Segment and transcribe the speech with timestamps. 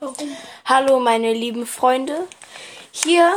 [0.00, 0.36] Warum?
[0.64, 2.26] Hallo meine lieben Freunde.
[2.90, 3.32] Hier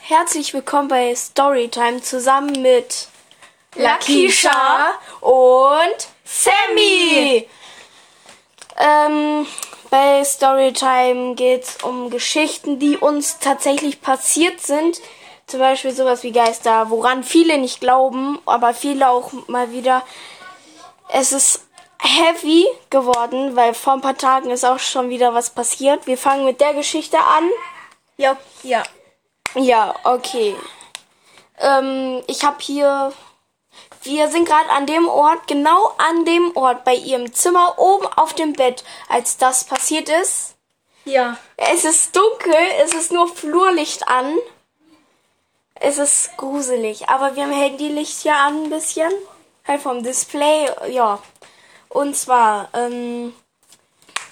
[0.00, 3.08] herzlich willkommen bei Storytime zusammen mit
[3.74, 7.48] Lakisha und Sammy.
[8.78, 9.46] Ähm,
[9.90, 15.00] bei Storytime geht's um Geschichten, die uns tatsächlich passiert sind.
[15.48, 20.04] Zum Beispiel sowas wie Geister, woran viele nicht glauben, aber viele auch mal wieder.
[21.08, 21.65] Es ist
[22.00, 26.06] heavy geworden, weil vor ein paar Tagen ist auch schon wieder was passiert.
[26.06, 27.48] Wir fangen mit der Geschichte an.
[28.16, 28.36] Ja.
[28.62, 28.82] Ja.
[29.54, 30.54] Ja, okay.
[31.58, 33.12] Ähm, ich habe hier.
[34.02, 38.34] Wir sind gerade an dem Ort, genau an dem Ort bei ihrem Zimmer oben auf
[38.34, 40.54] dem Bett, als das passiert ist.
[41.04, 41.36] Ja.
[41.56, 44.38] Es ist dunkel, es ist nur Flurlicht an.
[45.74, 49.12] Es ist gruselig, aber wir haben Handylicht hier an ein bisschen.
[49.66, 51.18] Halt vom Display, ja.
[51.96, 53.32] Und zwar, ähm,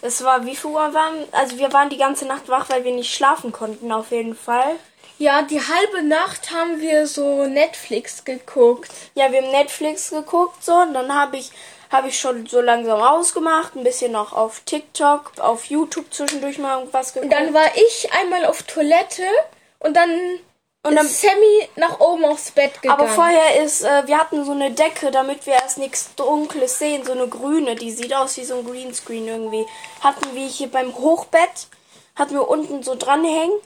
[0.03, 1.25] es war, wie viel Uhr waren?
[1.33, 4.77] Also wir waren die ganze Nacht wach, weil wir nicht schlafen konnten, auf jeden Fall.
[5.17, 8.91] Ja, die halbe Nacht haben wir so Netflix geguckt.
[9.15, 11.53] Ja, wir haben Netflix geguckt, so, und dann habe ich,
[11.91, 16.81] habe ich schon so langsam ausgemacht, ein bisschen noch auf TikTok, auf YouTube zwischendurch mal
[16.81, 17.33] irgendwas geguckt.
[17.33, 19.25] Und dann war ich einmal auf Toilette
[19.79, 20.11] und dann
[20.85, 23.01] Und dann- ist Sammy nach oben aufs Bett gegangen.
[23.01, 27.05] Aber vorher ist, äh, wir hatten so eine Decke, damit wir erst nichts Dunkles sehen,
[27.05, 29.65] so eine grüne, die sieht aus wie so ein Greenscreen irgendwie.
[30.03, 31.69] Hatten wir hier beim Hochbett,
[32.17, 33.59] hatten wir unten so dranhängen,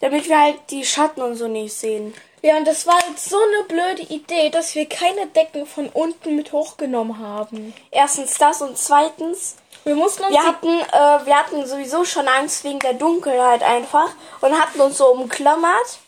[0.00, 2.14] damit wir halt die Schatten und so nicht sehen.
[2.40, 6.36] Ja, und das war jetzt so eine blöde Idee, dass wir keine Decken von unten
[6.36, 7.74] mit hochgenommen haben.
[7.90, 9.56] Erstens das und zweitens,
[9.88, 14.10] Wir mussten uns wir hatten, äh, wir hatten sowieso schon Angst wegen der Dunkelheit einfach
[14.42, 15.98] und hatten uns so umklammert.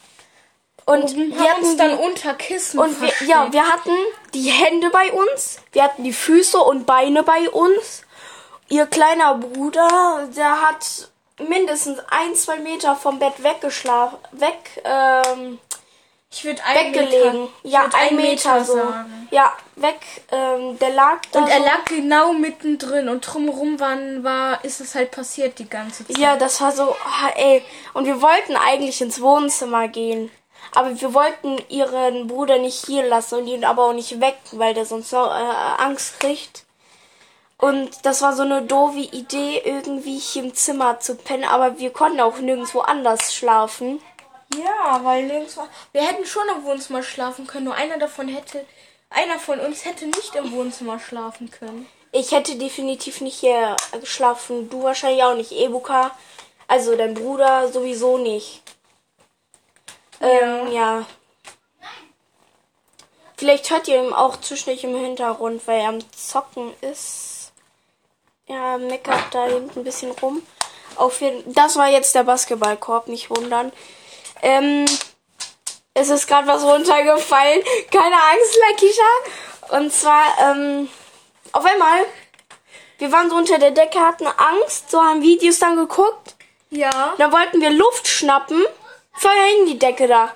[0.84, 3.96] Und wir haben uns hatten dann unter Kissen Und wir, ja, wir hatten
[4.34, 8.02] die Hände bei uns, wir hatten die Füße und Beine bei uns.
[8.68, 11.08] Ihr kleiner Bruder, der hat
[11.38, 15.58] mindestens ein, zwei Meter vom Bett weggeschlafen, weg, ähm,
[16.32, 17.40] ich würde weggelegen.
[17.42, 18.74] Meter, ja, würd ein einen Meter, so.
[18.74, 19.28] sagen.
[19.30, 21.40] Ja, weg, ähm, der lag da.
[21.40, 21.64] Und er so.
[21.64, 26.18] lag genau mittendrin und drumherum waren, war, ist es halt passiert die ganze Zeit.
[26.18, 27.62] Ja, das war so, ah, ey.
[27.94, 30.30] Und wir wollten eigentlich ins Wohnzimmer gehen.
[30.74, 34.74] Aber wir wollten ihren Bruder nicht hier lassen und ihn aber auch nicht wecken, weil
[34.74, 36.64] der sonst noch äh, Angst kriegt.
[37.58, 41.44] Und das war so eine doofe Idee, irgendwie hier im Zimmer zu pennen.
[41.44, 44.00] Aber wir konnten auch nirgendwo anders schlafen.
[44.54, 45.68] Ja, weil links war.
[45.92, 48.64] Wir hätten schon im Wohnzimmer schlafen können, nur einer davon hätte.
[49.08, 51.86] Einer von uns hätte nicht im Wohnzimmer schlafen können.
[52.12, 54.68] Ich hätte definitiv nicht hier geschlafen.
[54.68, 55.52] Du wahrscheinlich auch nicht.
[55.52, 56.10] Ebuka,
[56.66, 58.62] also dein Bruder sowieso nicht.
[60.20, 61.06] Ähm, ja.
[63.36, 67.52] Vielleicht hört ihr ihn auch zwischendurch im Hintergrund, weil er am Zocken ist.
[68.46, 70.42] Ja, meckert da hinten ein bisschen rum.
[70.96, 73.72] Auf jeden Das war jetzt der Basketballkorb, nicht wundern.
[74.42, 74.84] Ähm,
[75.94, 77.62] es ist gerade was runtergefallen.
[77.90, 79.76] Keine Angst, Lakisha.
[79.76, 80.88] Und zwar, ähm,
[81.52, 82.04] auf einmal,
[82.98, 86.34] wir waren so unter der Decke, hatten Angst, so haben Videos dann geguckt.
[86.70, 87.14] Ja.
[87.18, 88.64] Dann wollten wir Luft schnappen.
[89.12, 90.34] Vorher hing die Decke da.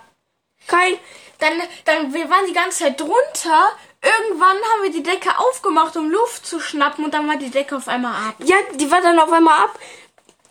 [0.66, 0.98] Kein,
[1.38, 3.69] Dann, dann, wir waren die ganze Zeit drunter.
[4.03, 7.76] Irgendwann haben wir die Decke aufgemacht, um Luft zu schnappen und dann war die Decke
[7.76, 8.34] auf einmal ab.
[8.38, 9.78] ja, die war dann auf einmal ab.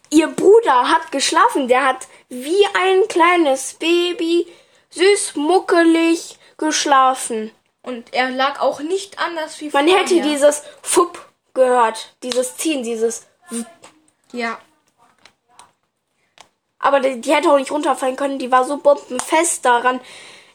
[0.09, 1.67] Ihr Bruder hat geschlafen.
[1.67, 4.47] Der hat wie ein kleines Baby,
[4.89, 7.51] süß, muckelig geschlafen.
[7.81, 9.99] Und er lag auch nicht anders wie Man vorher.
[10.03, 11.19] hätte dieses Fupp
[11.53, 12.15] gehört.
[12.23, 13.25] Dieses Ziehen, dieses
[14.31, 14.57] Ja.
[16.79, 18.39] Aber die, die hätte auch nicht runterfallen können.
[18.39, 20.01] Die war so bombenfest daran.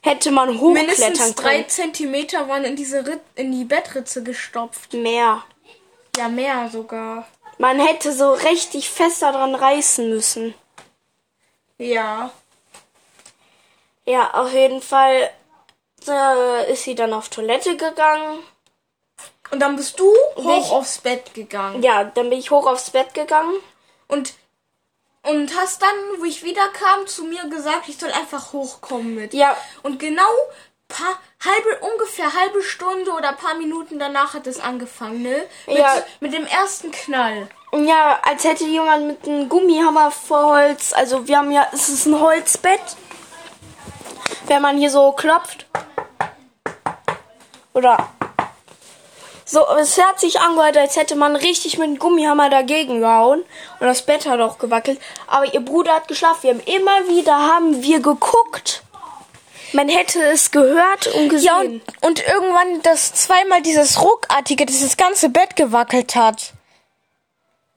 [0.03, 1.69] Hätte man Mindestens hochklettern drei können.
[1.69, 4.93] Zentimeter waren in diese Rit in die Bettritze gestopft.
[4.93, 5.45] Mehr.
[6.17, 7.27] Ja, mehr sogar.
[7.59, 10.55] Man hätte so richtig fest daran reißen müssen.
[11.79, 12.31] Ja.
[14.05, 15.31] Ja, auf jeden Fall
[16.07, 18.41] äh, ist sie dann auf Toilette gegangen.
[19.51, 21.83] Und dann bist du hoch ich- aufs Bett gegangen.
[21.83, 23.55] Ja, dann bin ich hoch aufs Bett gegangen.
[24.07, 24.35] Und,
[25.23, 29.33] und hast dann, wo ich wiederkam, zu mir gesagt, ich soll einfach hochkommen mit.
[29.35, 30.29] Ja, Und genau
[30.89, 35.47] paar, halbe, ungefähr halbe Stunde oder paar Minuten danach hat es angefangen, ne?
[35.67, 36.03] Mit, Ja.
[36.21, 37.49] mit dem ersten Knall.
[37.73, 40.93] Ja, als hätte jemand mit einem Gummihammer vor Holz.
[40.93, 42.81] Also wir haben ja, es ist ein Holzbett.
[44.47, 45.67] Wenn man hier so klopft.
[47.75, 48.09] Oder
[49.51, 53.41] so, es hat sich angehört, als hätte man richtig mit einem Gummihammer dagegen gehauen.
[53.81, 55.01] Und das Bett hat auch gewackelt.
[55.27, 56.43] Aber ihr Bruder hat geschlafen.
[56.43, 58.83] Wir haben immer wieder haben wir geguckt.
[59.73, 61.47] Man hätte es gehört und gesehen.
[61.47, 66.53] Ja, und, und irgendwann das zweimal dieses ruckartige, das das ganze Bett gewackelt hat.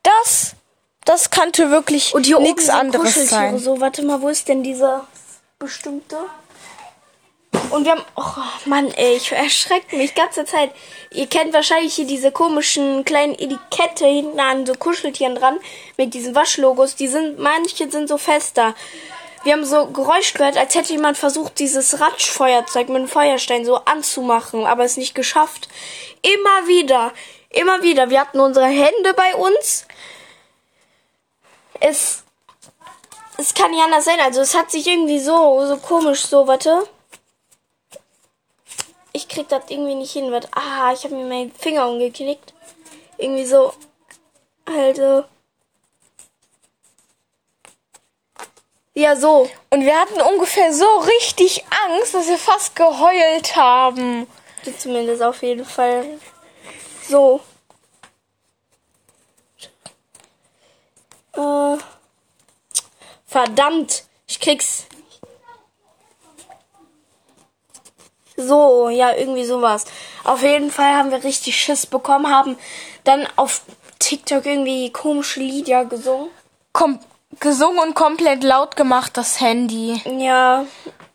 [0.04, 0.56] Das
[1.06, 3.58] Das kannte wirklich nichts anderes sein.
[3.58, 5.08] So, warte mal, wo ist denn dieser
[5.58, 6.18] bestimmte?
[7.70, 10.72] Und wir haben, oh Mann, ey, ich erschreckt mich ganze Zeit.
[11.12, 15.58] Ihr kennt wahrscheinlich hier diese komischen kleinen Etikette hinten an so Kuscheltieren dran
[15.98, 16.96] mit diesen Waschlogos.
[16.96, 18.76] Die sind, manche sind so fester.
[19.44, 23.76] Wir haben so Geräusch gehört, als hätte jemand versucht, dieses Ratschfeuerzeug mit einem Feuerstein so
[23.86, 25.68] anzumachen, aber es nicht geschafft.
[26.22, 27.12] Immer wieder,
[27.54, 28.10] immer wieder.
[28.10, 29.86] Wir hatten unsere Hände bei uns.
[31.80, 32.24] Es,
[33.38, 34.20] es kann nicht anders sein.
[34.20, 36.88] Also es hat sich irgendwie so, so komisch so, warte.
[39.14, 40.32] Ich krieg das irgendwie nicht hin.
[40.32, 40.50] Warte.
[40.54, 42.54] Ah, ich habe mir meinen Finger umgeknickt.
[43.18, 43.74] Irgendwie so.
[44.66, 45.26] Also.
[48.94, 49.50] Ja, so.
[49.70, 54.28] Und wir hatten ungefähr so richtig Angst, dass wir fast geheult haben.
[54.78, 56.20] Zumindest auf jeden Fall.
[57.08, 57.42] So.
[61.34, 61.78] Äh.
[63.26, 64.04] Verdammt.
[64.28, 64.88] Ich krieg's.
[68.36, 69.86] So, ja, irgendwie sowas.
[70.24, 72.58] Auf jeden Fall haben wir richtig Schiss bekommen, haben
[73.04, 73.62] dann auf
[74.00, 76.30] TikTok irgendwie komische Lieder gesungen.
[76.74, 77.00] Kom
[77.40, 80.02] gesungen und komplett laut gemacht, das Handy.
[80.06, 80.66] Ja,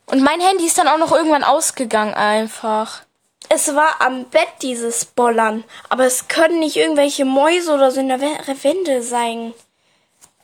[0.07, 3.03] Und mein Handy ist dann auch noch irgendwann ausgegangen einfach.
[3.49, 8.09] Es war am Bett dieses Bollern, aber es können nicht irgendwelche Mäuse oder so in
[8.09, 9.55] der Wände sein.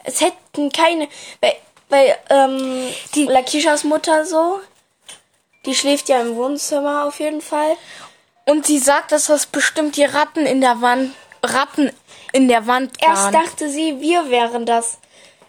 [0.04, 1.08] Es hätten keine,
[1.40, 1.54] weil,
[1.88, 4.60] weil ähm, die Lakishas Mutter so,
[5.66, 7.76] die schläft ja im Wohnzimmer auf jeden Fall.
[8.46, 11.92] Und sie sagt, dass das bestimmt die Ratten in der Wand, Ratten
[12.32, 13.32] in der Wand Erst waren.
[13.32, 14.98] dachte sie, wir wären das.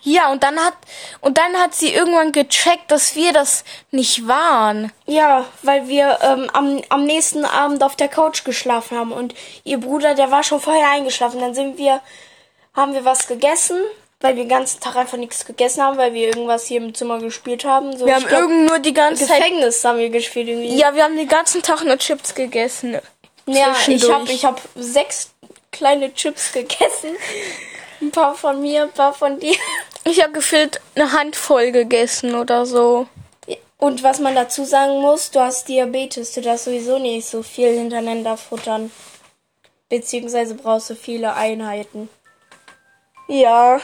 [0.03, 0.73] Ja, und dann hat,
[1.21, 4.91] und dann hat sie irgendwann gecheckt, dass wir das nicht waren.
[5.05, 9.33] Ja, weil wir ähm, am, am nächsten Abend auf der Couch geschlafen haben und
[9.63, 11.39] ihr Bruder, der war schon vorher eingeschlafen.
[11.39, 12.01] Dann sind wir,
[12.73, 13.79] haben wir was gegessen,
[14.19, 17.19] weil wir den ganzen Tag einfach nichts gegessen haben, weil wir irgendwas hier im Zimmer
[17.19, 17.97] gespielt haben.
[17.97, 20.75] So, Wir haben glaub, irgend nur die ganze Zeit, Gefängnis haben wir gespielt irgendwie.
[20.77, 22.99] ja, wir haben den ganzen Tag nur Chips gegessen.
[23.45, 25.29] ja ich habe ich hab sechs
[25.71, 27.15] kleine Chips gegessen.
[28.03, 29.55] Ein paar von mir, ein paar von dir.
[30.03, 33.07] Ich habe gefühlt eine Handvoll gegessen oder so.
[33.77, 37.69] Und was man dazu sagen muss, du hast Diabetes, du darfst sowieso nicht so viel
[37.69, 38.91] hintereinander futtern.
[39.87, 42.09] Beziehungsweise brauchst du viele Einheiten.
[43.29, 43.79] Ja.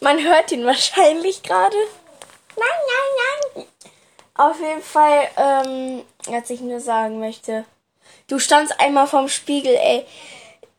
[0.00, 1.76] Man hört ihn wahrscheinlich gerade.
[2.56, 3.66] Nein, nein, nein.
[4.34, 7.64] Auf jeden Fall, ähm, was ich nur sagen möchte.
[8.28, 10.06] Du standst einmal vorm Spiegel, ey.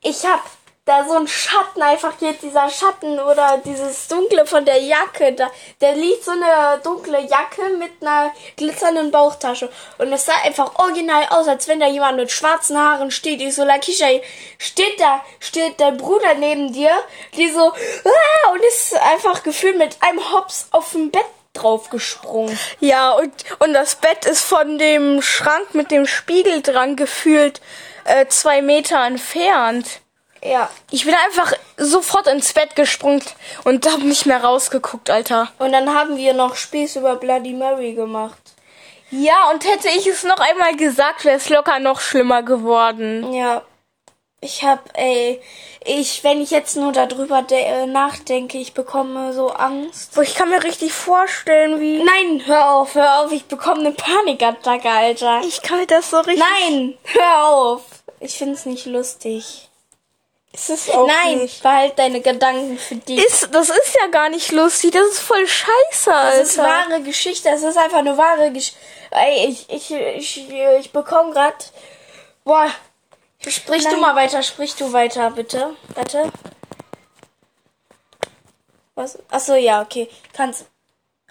[0.01, 0.41] Ich hab
[0.85, 5.33] da so einen Schatten, einfach jetzt dieser Schatten oder dieses Dunkle von der Jacke.
[5.33, 5.49] Da,
[5.79, 9.71] da liegt so eine dunkle Jacke mit einer glitzernden Bauchtasche.
[9.97, 13.41] Und es sah einfach original aus, als wenn da jemand mit schwarzen Haaren steht.
[13.41, 14.07] Ich so, Lakisha,
[14.59, 16.91] steht da, steht dein Bruder neben dir,
[17.35, 22.57] die so, ah, und ist einfach gefühlt mit einem Hops auf dem Bett draufgesprungen.
[22.79, 27.61] Ja, und, und das Bett ist von dem Schrank mit dem Spiegel dran gefühlt
[28.05, 30.01] äh, zwei Meter entfernt.
[30.43, 30.69] Ja.
[30.91, 33.23] Ich bin einfach sofort ins Bett gesprungen
[33.63, 35.49] und hab nicht mehr rausgeguckt, Alter.
[35.57, 38.37] Und dann haben wir noch Spieß über Bloody Mary gemacht.
[39.09, 43.33] Ja, und hätte ich es noch einmal gesagt, wäre es locker noch schlimmer geworden.
[43.33, 43.63] Ja.
[44.45, 45.41] Ich hab, ey,
[45.83, 50.15] ich, wenn ich jetzt nur darüber äh, nachdenke, ich bekomme so Angst.
[50.21, 52.03] Ich kann mir richtig vorstellen, wie.
[52.03, 55.41] Nein, hör auf, hör auf, ich bekomme eine Panikattacke, Alter.
[55.47, 56.43] Ich kann mir das so richtig.
[56.59, 57.81] Nein, hör auf.
[58.19, 59.67] Ich find's nicht lustig.
[60.53, 61.63] ist es auch Nein, nicht.
[61.63, 63.17] behalt deine Gedanken für dich.
[63.25, 66.39] Ist, das ist ja gar nicht lustig, das ist voll scheiße, Alter.
[66.39, 68.77] Das ist wahre Geschichte, es ist einfach eine wahre Geschichte.
[69.09, 70.49] Ey, ich, ich, ich,
[70.79, 71.71] ich bekomme grad.
[72.43, 72.69] Boah.
[73.47, 73.99] Sprich du Nein.
[73.99, 75.75] mal weiter, sprich du weiter, bitte.
[75.93, 76.31] Warte.
[78.95, 79.19] Was?
[79.29, 80.09] Achso, ja, okay.
[80.33, 80.65] Kannst.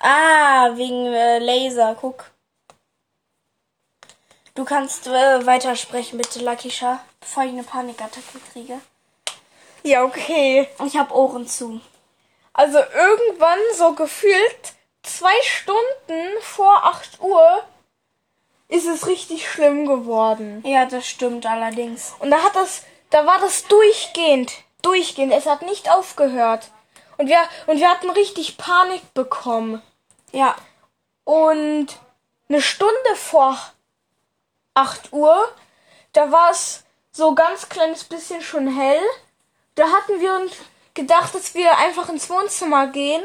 [0.01, 2.31] Ah, wegen äh, Laser, guck.
[4.55, 8.81] Du kannst äh, weitersprechen, bitte, Lakisha, bevor ich eine Panikattacke kriege.
[9.83, 10.69] Ja, okay.
[10.85, 11.81] Ich hab Ohren zu.
[12.53, 17.65] Also irgendwann so gefühlt zwei Stunden vor 8 Uhr
[18.69, 20.63] ist es richtig schlimm geworden.
[20.67, 22.15] Ja, das stimmt allerdings.
[22.19, 24.53] Und da hat das, da war das durchgehend,
[24.83, 25.33] durchgehend.
[25.33, 26.71] Es hat nicht aufgehört.
[27.17, 29.83] Und wir, und wir hatten richtig Panik bekommen.
[30.33, 30.57] Ja.
[31.25, 31.89] Und
[32.49, 33.59] eine Stunde vor
[34.75, 35.49] 8 Uhr,
[36.13, 39.01] da war es so ganz kleines bisschen schon hell.
[39.77, 40.53] Da hatten wir uns
[40.95, 43.23] gedacht, dass wir einfach ins Wohnzimmer gehen.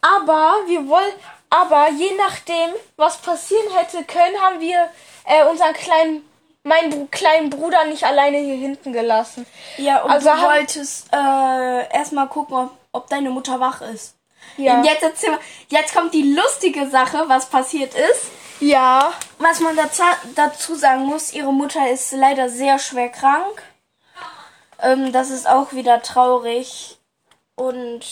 [0.00, 1.12] Aber wir wollen,
[1.50, 4.88] aber je nachdem, was passieren hätte können, haben wir
[5.24, 6.30] äh, unseren kleinen
[6.62, 9.46] meinen kleinen Bruder nicht alleine hier hinten gelassen.
[9.78, 14.14] Ja, und Also du wolltest äh, erstmal gucken, ob, ob deine Mutter wach ist.
[14.56, 14.74] Ja.
[14.74, 15.38] Und jetzt erzähl
[15.68, 18.30] jetzt kommt die lustige Sache, was passiert ist.
[18.60, 19.12] Ja.
[19.38, 20.02] Was man dazu,
[20.34, 23.62] dazu sagen muss, ihre Mutter ist leider sehr schwer krank.
[24.82, 26.98] Ähm, das ist auch wieder traurig.
[27.54, 28.04] Und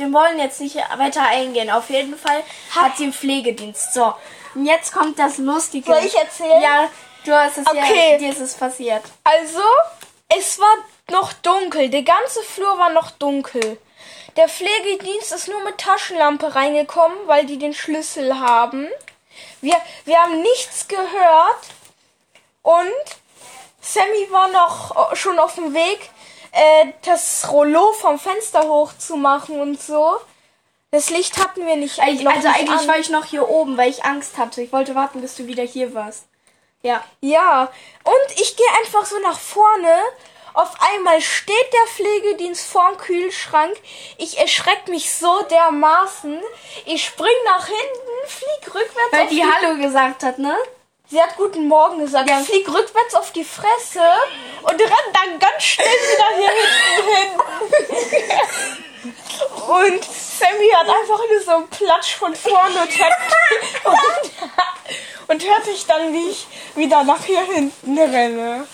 [0.00, 1.70] wir wollen jetzt nicht weiter eingehen.
[1.70, 2.42] Auf jeden Fall
[2.74, 3.94] hat sie einen Pflegedienst.
[3.94, 4.14] So,
[4.54, 5.92] und jetzt kommt das Lustige.
[5.92, 6.62] Soll ich erzählen?
[6.62, 6.90] Ja,
[7.24, 8.12] du hast es Okay.
[8.12, 9.02] ja, dir ist es passiert.
[9.24, 9.62] Also,
[10.28, 10.76] es war
[11.10, 11.90] noch dunkel.
[11.90, 13.78] Der ganze Flur war noch dunkel.
[14.36, 18.88] Der Pflegedienst ist nur mit Taschenlampe reingekommen, weil die den Schlüssel haben.
[19.60, 21.60] Wir, wir haben nichts gehört.
[22.62, 22.90] Und
[23.80, 26.10] Sammy war noch äh, schon auf dem Weg,
[26.52, 30.16] äh, das Rollo vom Fenster hochzumachen und so.
[30.90, 31.98] Das Licht hatten wir nicht.
[31.98, 32.88] Noch Also nicht eigentlich an.
[32.88, 34.60] war ich noch hier oben, weil ich Angst hatte.
[34.60, 36.24] Ich wollte warten, bis du wieder hier warst.
[36.82, 37.04] Ja.
[37.20, 37.70] Ja,
[38.04, 40.02] und ich gehe einfach so nach vorne.
[40.52, 43.72] Auf einmal steht der Pflegedienst vorm Kühlschrank.
[44.18, 46.40] Ich erschreck mich so dermaßen.
[46.86, 49.44] Ich spring nach hinten, flieg rückwärts Weil die...
[49.44, 50.56] Hallo gesagt hat, ne?
[51.10, 52.30] Sie hat guten Morgen gesagt.
[52.30, 52.40] Ja.
[52.40, 54.00] Ich flieg rückwärts auf die Fresse
[54.62, 58.30] und renn dann ganz schnell wieder hier hinten hin.
[59.68, 63.14] Und Sammy hat einfach nur so einen Platsch von vorne und hört,
[63.84, 68.66] und, und hört ich dann, wie ich wieder nach hier hinten renne.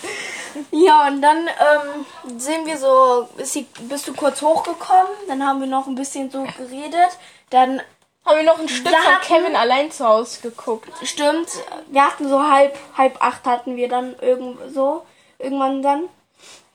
[0.71, 5.67] Ja, und dann ähm, sehen wir so, sie, bist du kurz hochgekommen, dann haben wir
[5.67, 7.17] noch ein bisschen so geredet.
[7.49, 7.81] Dann
[8.27, 10.89] Haben wir noch ein Stück Da von Kevin allein zu Hause geguckt.
[11.01, 11.47] stimmt,
[11.87, 15.05] wir hatten so halb, halb acht hatten wir dann irgend so,
[15.39, 16.03] irgendwann dann.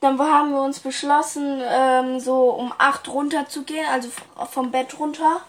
[0.01, 4.09] Dann haben wir uns beschlossen, ähm, so um acht runter zu gehen, also
[4.51, 5.41] vom Bett runter.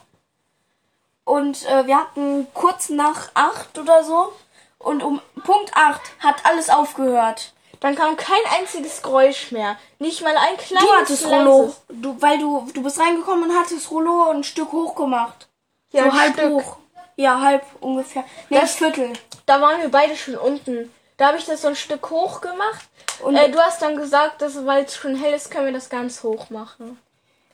[1.24, 4.30] Und äh, wir hatten kurz nach acht oder so.
[4.78, 7.54] Und um Punkt acht hat alles aufgehört.
[7.80, 9.76] Dann kam kein einziges Geräusch mehr.
[9.98, 11.26] Nicht mal ein kleines Du hattest.
[11.26, 11.74] Rollo.
[11.88, 15.48] Du, weil du, du bist reingekommen und hattest Rollo ein Stück hoch gemacht.
[15.94, 16.50] Ja, so halb Stück.
[16.50, 16.76] hoch.
[17.16, 18.24] Ja, halb ungefähr.
[18.48, 19.12] Nee, Das- Viertel.
[19.46, 20.92] Da waren wir beide schon unten.
[21.16, 22.84] Da habe ich das so ein Stück hoch gemacht.
[23.20, 25.88] Und- äh, du hast dann gesagt, dass weil es schon hell ist, können wir das
[25.88, 26.98] ganz hoch machen.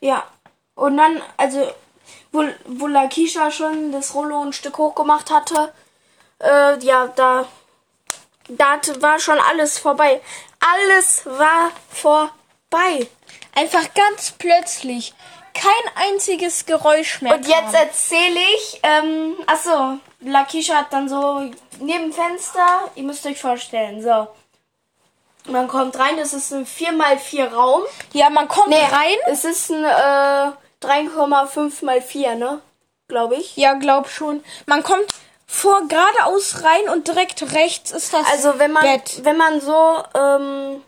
[0.00, 0.24] Ja.
[0.74, 1.70] Und dann, also,
[2.32, 5.72] wo, wo Lakisha schon das Rollo ein Stück hoch gemacht hatte,
[6.38, 7.44] äh, ja, da,
[8.48, 10.20] da war schon alles vorbei.
[10.74, 13.06] Alles war vorbei.
[13.54, 15.12] Einfach ganz plötzlich.
[15.54, 17.34] Kein einziges Geräusch mehr.
[17.34, 21.40] Und jetzt erzähle ich, ähm, achso, Lakisha hat dann so
[21.80, 24.28] neben dem Fenster, ihr müsst euch vorstellen, so.
[25.50, 27.82] Man kommt rein, es ist ein 4x4 Raum.
[28.12, 29.16] ja, man kommt rein.
[29.26, 30.52] Es ist ein äh,
[30.86, 32.60] 3,5 mal 4, ne?
[33.08, 33.56] Glaube ich.
[33.56, 34.44] Ja, glaub schon.
[34.66, 35.06] Man kommt
[35.46, 39.24] vor geradeaus rein und direkt rechts ist das Also wenn man Bett.
[39.24, 40.82] wenn man so ähm,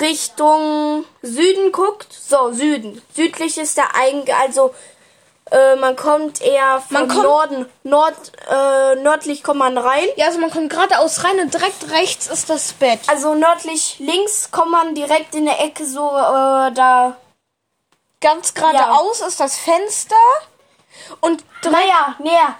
[0.00, 4.74] Richtung Süden guckt, so Süden, südlich ist der Eingang, also
[5.50, 10.04] äh, man kommt eher von Man kommt- Norden, Nord, äh, nördlich kommt man rein.
[10.16, 13.00] Ja, also man kommt geradeaus rein und direkt rechts ist das Bett.
[13.06, 17.16] Also nördlich links kommt man direkt in der Ecke so äh, da.
[18.20, 20.16] Ganz geradeaus ist das Fenster.
[21.20, 22.56] Und Naja, näher.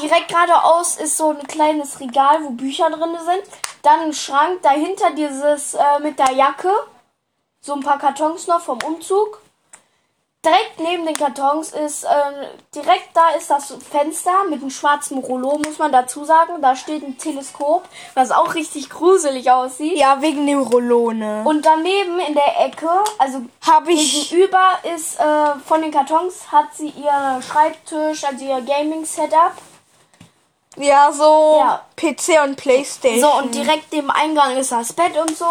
[0.00, 3.42] Direkt geradeaus ist so ein kleines Regal, wo Bücher drin sind.
[3.82, 6.72] Dann ein Schrank, dahinter dieses äh, mit der Jacke.
[7.60, 9.40] So ein paar Kartons noch vom Umzug.
[10.42, 15.58] Direkt neben den Kartons ist, ähm, direkt da ist das Fenster mit einem schwarzen Rollo,
[15.58, 16.62] muss man dazu sagen.
[16.62, 19.98] Da steht ein Teleskop, was auch richtig gruselig aussieht.
[19.98, 21.42] ja, wegen dem Rollo, ne?
[21.44, 26.74] Und daneben in der Ecke, also habe ich Gegenüber ist äh, von den Kartons hat
[26.74, 29.52] sie ihr Schreibtisch, also ihr Gaming-Setup.
[30.76, 31.84] Ja so Ja.
[31.96, 33.20] PC und Playstation.
[33.20, 35.46] So, und direkt neben Eingang ist das Bett und so.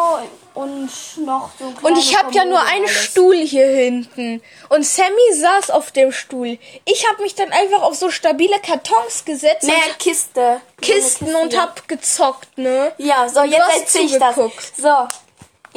[0.56, 0.90] Und
[1.26, 1.88] noch so.
[1.88, 3.06] Und ich habe ja nur einen alles.
[3.06, 4.42] Stuhl hier hinten.
[4.70, 6.58] Und Sammy saß auf dem Stuhl.
[6.86, 10.60] Ich habe mich dann einfach auf so stabile Kartons gesetzt Nee, und Kiste.
[10.82, 11.62] Kisten So eine und Kiste.
[11.62, 12.92] hab gezockt, ne?
[12.98, 14.36] Ja, so, jetzt erzähl ich das.
[14.36, 15.08] So,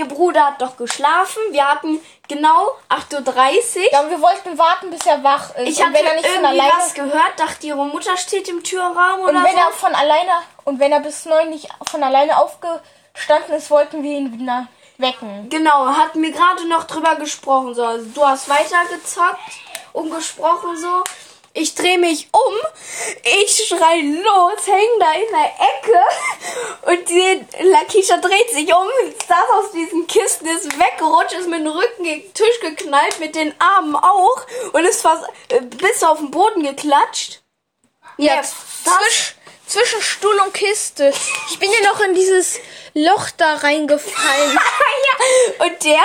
[0.02, 1.40] ihr Bruder hat doch geschlafen.
[1.50, 3.92] Wir hatten genau 8.30 Uhr.
[3.92, 5.68] Ja, und wir wollten warten, bis er wach ist.
[5.68, 8.62] Ich und hatte wenn nicht von irgendwie alleine was gehört, dachte ihre Mutter steht im
[8.62, 9.58] Türraum und oder wenn so.
[9.58, 10.32] er von alleine
[10.64, 14.66] und wenn er bis neun nicht von alleine aufgestanden ist, wollten wir ihn wieder
[14.98, 15.48] wecken.
[15.48, 17.74] Genau, hatten wir gerade noch drüber gesprochen.
[17.74, 19.40] So, also du hast weitergezockt
[19.92, 21.02] und gesprochen so.
[21.54, 22.54] Ich drehe mich um,
[23.44, 26.00] ich schrei los, häng da in der Ecke
[26.90, 28.88] und die Lakisha dreht sich um,
[29.28, 33.34] saß aus diesen Kisten, ist weggerutscht, ist mit dem Rücken gegen den Tisch geknallt, mit
[33.34, 37.42] den Armen auch und ist fast äh, bis auf den Boden geklatscht.
[38.16, 38.54] Ja, das-
[38.84, 39.34] zwisch,
[39.66, 41.12] zwischen Stuhl und Kiste.
[41.50, 42.60] Ich bin ja noch in dieses
[42.94, 44.52] Loch da reingefallen.
[45.58, 45.66] ja.
[45.66, 46.00] Und der,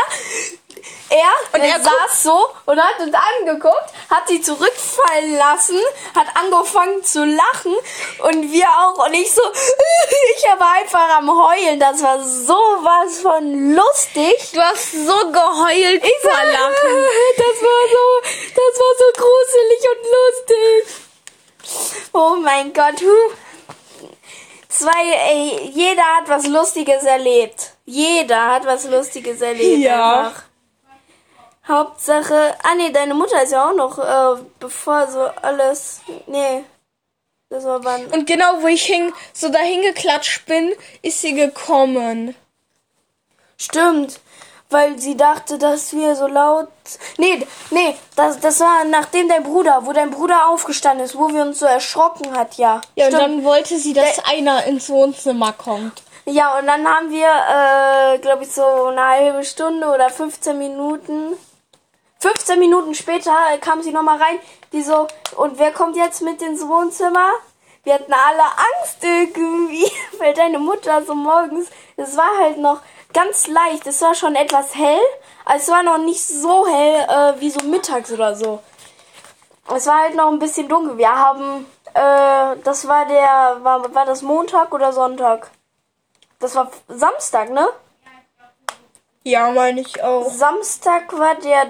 [1.10, 5.80] er, und er, er saß so und hat uns angeguckt, hat sie zurückfallen lassen,
[6.14, 7.76] hat angefangen zu lachen
[8.20, 9.42] und wir auch und ich so,
[10.36, 11.80] ich war einfach am heulen.
[11.80, 14.52] Das war sowas von lustig.
[14.54, 16.98] Du hast so geheult ich vor Lachen.
[17.38, 18.22] Das war so,
[18.56, 21.08] das war so gruselig und lustig.
[22.14, 23.34] Oh mein Gott, huh.
[24.70, 27.74] Zwei, ey, jeder hat was Lustiges erlebt.
[27.86, 29.80] Jeder hat was Lustiges erlebt.
[29.80, 30.20] Ja.
[30.20, 30.47] Einfach.
[31.68, 36.64] Hauptsache, ah nee, deine Mutter ist ja auch noch, äh, bevor so alles, nee,
[37.50, 38.06] das war wann.
[38.08, 42.36] Und genau, wo ich hing, so dahin geklatscht bin, ist sie gekommen.
[43.58, 44.20] Stimmt,
[44.70, 46.70] weil sie dachte, dass wir so laut,
[47.18, 51.42] nee, nee, das, das war nachdem dein Bruder, wo dein Bruder aufgestanden ist, wo wir
[51.42, 52.82] uns so erschrocken hat, ja.
[52.96, 53.24] Ja, Stimmt.
[53.24, 56.04] und dann wollte sie, dass Der, einer ins Wohnzimmer kommt.
[56.26, 61.38] Ja, und dann haben wir, äh, glaube ich, so eine halbe Stunde oder 15 Minuten
[62.20, 63.32] 15 Minuten später
[63.62, 64.40] kam sie nochmal rein,
[64.72, 67.30] die so, und wer kommt jetzt mit ins Wohnzimmer?
[67.84, 72.82] Wir hatten alle Angst irgendwie, weil deine Mutter so morgens, es war halt noch
[73.14, 75.00] ganz leicht, es war schon etwas hell,
[75.46, 78.62] aber es war noch nicht so hell äh, wie so mittags oder so.
[79.74, 80.98] Es war halt noch ein bisschen dunkel.
[80.98, 85.52] Wir haben, äh, das war der, war, war das Montag oder Sonntag?
[86.40, 87.68] Das war Samstag, ne?
[89.24, 90.30] Ja, meine ich auch.
[90.30, 91.68] Samstag war der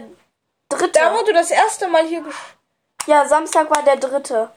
[0.70, 1.00] Dritte.
[1.00, 2.24] Da, wo du das erste Mal hier.
[3.06, 4.50] Ja, Samstag war der dritte.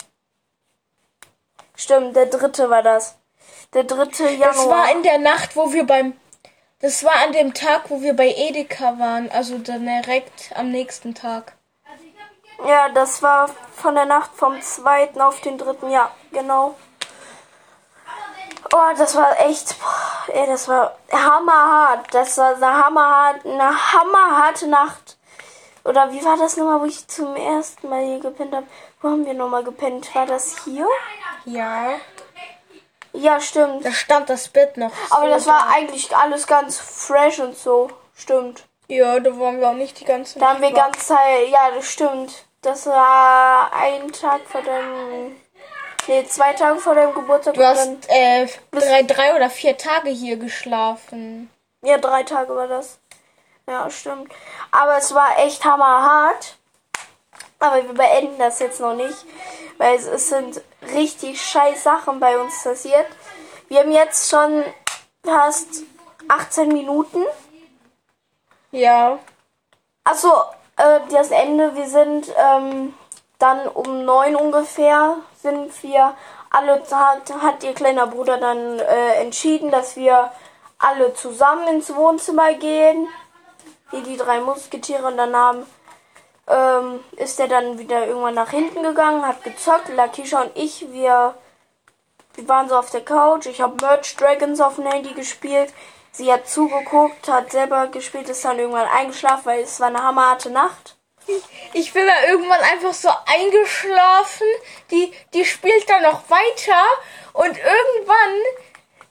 [1.76, 3.16] Stimmt, der dritte war das.
[3.72, 4.54] Der dritte Januar.
[4.54, 6.18] Das war in der Nacht, wo wir beim.
[6.80, 9.30] Das war an dem Tag, wo wir bei Edeka waren.
[9.30, 11.54] Also dann direkt am nächsten Tag.
[12.66, 15.90] Ja, das war von der Nacht vom zweiten auf den dritten.
[15.90, 16.74] Ja, genau.
[18.74, 19.78] Oh, das war echt.
[19.80, 22.12] Boah, ey, das war hammerhart.
[22.12, 25.16] Das war eine hammerhart, eine hammerharte Nacht.
[25.84, 28.66] Oder wie war das nochmal, wo ich zum ersten Mal hier gepennt habe?
[29.00, 30.14] Wo haben wir nochmal gepennt?
[30.14, 30.86] War das hier?
[31.46, 31.94] Ja.
[33.12, 33.84] Ja, stimmt.
[33.84, 34.92] Da stand das Bett noch.
[35.10, 35.74] Aber so das war da.
[35.74, 37.88] eigentlich alles ganz fresh und so.
[38.14, 38.64] Stimmt.
[38.88, 40.42] Ja, da waren wir auch nicht die ganze Zeit.
[40.42, 41.48] Da haben wir ganz Zeit.
[41.48, 42.44] Ja, das stimmt.
[42.62, 45.36] Das war ein Tag vor deinem.
[46.06, 47.54] Nee, zwei Tage vor deinem Geburtstag.
[47.54, 51.50] Du hast äh, drei, drei oder vier Tage hier geschlafen.
[51.82, 52.99] Ja, drei Tage war das.
[53.66, 54.32] Ja, stimmt.
[54.70, 56.56] Aber es war echt hammerhart.
[57.58, 59.26] Aber wir beenden das jetzt noch nicht,
[59.76, 60.62] weil es, es sind
[60.94, 63.06] richtig scheiß Sachen bei uns passiert.
[63.68, 64.64] Wir haben jetzt schon
[65.22, 65.82] fast
[66.28, 67.22] 18 Minuten.
[68.70, 69.18] Ja.
[70.04, 70.32] Achso,
[70.76, 72.94] äh, das Ende, wir sind ähm,
[73.38, 76.14] dann um neun ungefähr sind wir
[76.50, 80.30] alle, hat, hat ihr kleiner Bruder dann äh, entschieden, dass wir
[80.78, 83.08] alle zusammen ins Wohnzimmer gehen
[83.90, 85.66] wie die drei Musketiere und dann haben,
[86.48, 89.88] ähm, ist er dann wieder irgendwann nach hinten gegangen, hat gezockt.
[89.88, 91.34] Lakisha und ich, wir,
[92.34, 93.46] wir waren so auf der Couch.
[93.46, 95.72] Ich habe Merch Dragons auf dem Handy gespielt.
[96.12, 100.50] Sie hat zugeguckt, hat selber gespielt, ist dann irgendwann eingeschlafen, weil es war eine hammerharte
[100.50, 100.96] Nacht.
[101.72, 104.46] Ich bin da irgendwann einfach so eingeschlafen.
[104.90, 106.84] Die, die spielt dann noch weiter
[107.32, 108.40] und irgendwann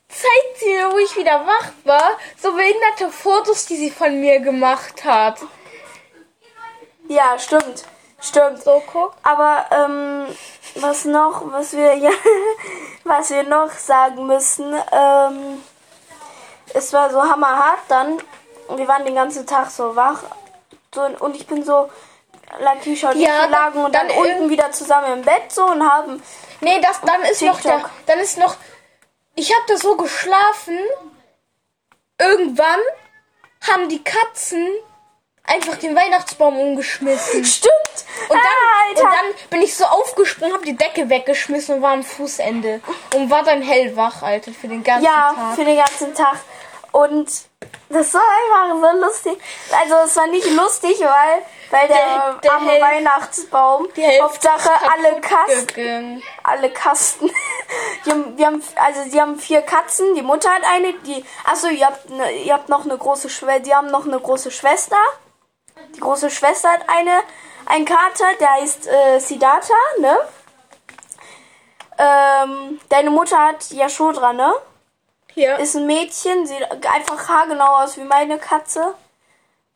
[0.10, 4.39] zeigt sie mir, wo ich wieder wach war, so behinderte Fotos, die sie von mir
[4.39, 5.38] gemacht hat.
[7.08, 7.86] Ja, stimmt.
[8.22, 8.62] Stimmt.
[8.62, 9.13] So, guck.
[9.24, 10.26] Aber, ähm,
[10.76, 12.12] was noch, was wir, ja,
[13.04, 15.63] was wir noch sagen müssen, ähm,
[16.74, 18.22] es war so hammerhart dann.
[18.76, 20.24] Wir waren den ganzen Tag so wach.
[20.93, 21.89] So, und ich bin so,
[22.60, 26.22] Lakisha und ja, lagen und dann, dann unten wieder zusammen im Bett so und haben.
[26.62, 27.56] Nee, das, dann ist TikTok.
[27.56, 28.56] noch der, dann ist noch
[29.39, 30.78] ich habe da so geschlafen.
[32.19, 32.80] Irgendwann
[33.67, 34.67] haben die Katzen
[35.43, 37.45] einfach den Weihnachtsbaum umgeschmissen.
[37.45, 37.73] Stimmt.
[38.28, 41.93] Und dann, ah, und dann bin ich so aufgesprungen, habe die Decke weggeschmissen und war
[41.93, 42.82] am Fußende.
[43.15, 45.38] Und war dann hellwach, Alter, für den ganzen ja, Tag.
[45.38, 46.38] Ja, für den ganzen Tag.
[46.91, 47.30] Und
[47.89, 49.41] das war einfach so lustig.
[49.71, 53.88] Also es war nicht lustig, weil, weil der, der, der arme Hel Weihnachtsbaum,
[54.21, 57.32] Hauptsache alle Kasten, alle Kasten.
[58.06, 61.67] Die haben, wir haben, also die haben vier Katzen, die Mutter hat eine, die, achso,
[61.67, 64.97] ihr habt, ne, ihr habt noch eine große Schwester, die haben noch eine große Schwester.
[65.95, 67.21] Die große Schwester hat eine,
[67.65, 70.17] ein Kater, der heißt äh, Siddhartha, ne?
[71.97, 74.54] Ähm, deine Mutter hat Yashodra, ne?
[75.39, 75.56] Ja.
[75.56, 78.93] Ist ein Mädchen, sieht einfach haargenau aus wie meine Katze.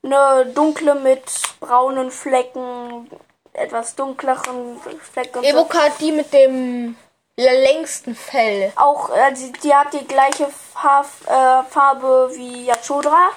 [0.03, 1.23] Eine dunkle mit
[1.61, 3.09] braunen Flecken,
[3.53, 5.41] etwas dunkleren Flecken.
[5.41, 6.97] Evoka hat die mit dem
[7.37, 8.73] längsten Fell.
[8.75, 13.29] Auch, also die hat die gleiche Farb, äh, Farbe wie Yachodra.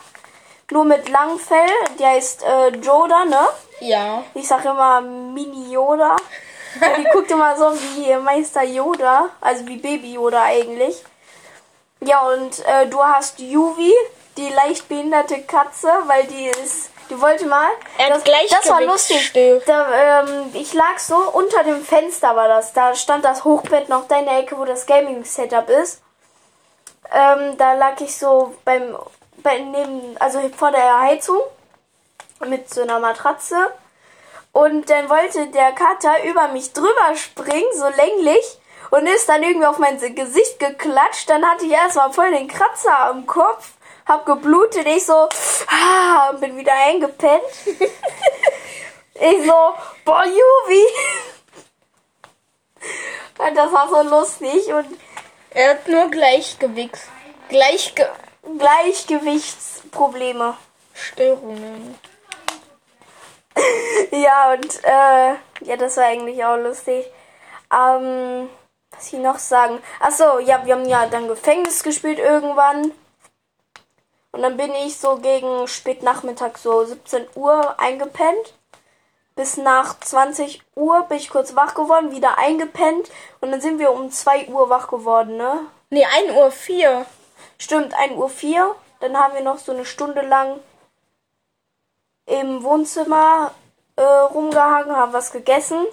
[0.73, 1.71] Nur mit langem Fell.
[1.97, 3.47] Die heißt äh, Joda, ne?
[3.79, 4.25] Ja.
[4.35, 6.17] Ich sag immer Mini Yoda.
[6.99, 9.29] die guckt immer so wie Meister Yoda.
[9.41, 11.05] Also wie Baby Yoda eigentlich.
[12.01, 13.93] Ja, und äh, du hast Yuvi,
[14.37, 16.91] die leicht behinderte Katze, weil die ist.
[17.09, 17.69] Die wollte mal.
[17.99, 19.33] Er das, das war lustig.
[19.65, 22.73] Da, ähm, ich lag so unter dem Fenster war das.
[22.73, 26.03] Da stand das Hochbett noch da in der Ecke, wo das Gaming-Setup ist.
[27.13, 28.97] Ähm, da lag ich so beim,
[29.37, 31.39] bei, neben, also vor der Heizung
[32.45, 33.73] mit so einer Matratze.
[34.51, 38.59] Und dann wollte der Kater über mich drüber springen, so länglich,
[38.91, 41.29] und ist dann irgendwie auf mein Gesicht geklatscht.
[41.29, 43.73] Dann hatte ich erstmal voll den Kratzer am Kopf,
[44.07, 45.29] hab geblutet, ich so,
[45.69, 47.43] ah, und bin wieder eingepennt.
[49.15, 50.87] ich so, boah, Juvi.
[53.39, 54.87] Und das war so lustig und
[55.51, 57.09] Er hat nur Gleichgewichts.
[57.49, 58.11] Gleichge
[58.59, 60.57] Gleichgewichtsprobleme.
[60.95, 61.99] Störungen.
[64.11, 67.07] Ja, und äh, ja, das war eigentlich auch lustig.
[67.73, 68.51] Ähm,
[68.97, 69.79] was ich noch sagen?
[70.01, 72.93] Achso, ja, wir haben ja dann Gefängnis gespielt irgendwann.
[74.33, 78.55] Und dann bin ich so gegen spätnachmittag, so 17 Uhr eingepennt.
[79.35, 83.11] Bis nach 20 Uhr bin ich kurz wach geworden, wieder eingepennt.
[83.41, 85.61] Und dann sind wir um 2 Uhr wach geworden, ne?
[85.91, 87.07] Nee, 1 Uhr 4.
[87.59, 88.75] Stimmt, 1 Uhr 4.
[89.01, 90.59] Dann haben wir noch so eine Stunde lang
[92.27, 93.53] im Wohnzimmer
[93.97, 95.87] äh, rumgehangen, haben was gegessen.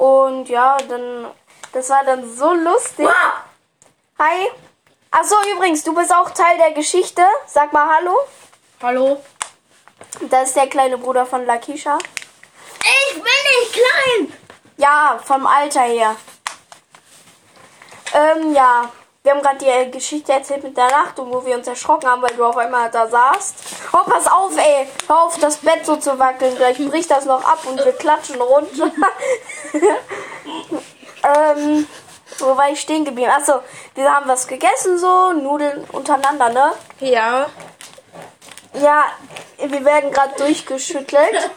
[0.00, 1.26] Und ja, dann,
[1.74, 3.06] das war dann so lustig.
[4.18, 4.48] Hi.
[5.10, 7.22] Achso, übrigens, du bist auch Teil der Geschichte.
[7.46, 8.16] Sag mal Hallo.
[8.82, 9.22] Hallo?
[10.30, 11.98] Das ist der kleine Bruder von Lakisha.
[12.78, 14.32] Ich bin nicht klein!
[14.78, 16.16] Ja, vom Alter her.
[18.14, 18.90] Ähm, ja.
[19.22, 22.08] Wir haben gerade die äh, Geschichte erzählt mit der Nacht und wo wir uns erschrocken
[22.08, 23.54] haben, weil du auf einmal da saßt.
[23.92, 24.88] Oh, pass auf, ey.
[25.06, 26.56] Hör auf, das Bett so zu wackeln.
[26.56, 28.90] Gleich bricht das noch ab und wir klatschen runter.
[31.22, 31.86] ähm,
[32.38, 33.30] wo war ich stehen geblieben?
[33.30, 33.60] Achso,
[33.94, 36.72] wir haben was gegessen so, Nudeln untereinander, ne?
[37.00, 37.46] Ja.
[38.72, 39.04] Ja,
[39.58, 41.50] wir werden gerade durchgeschüttelt.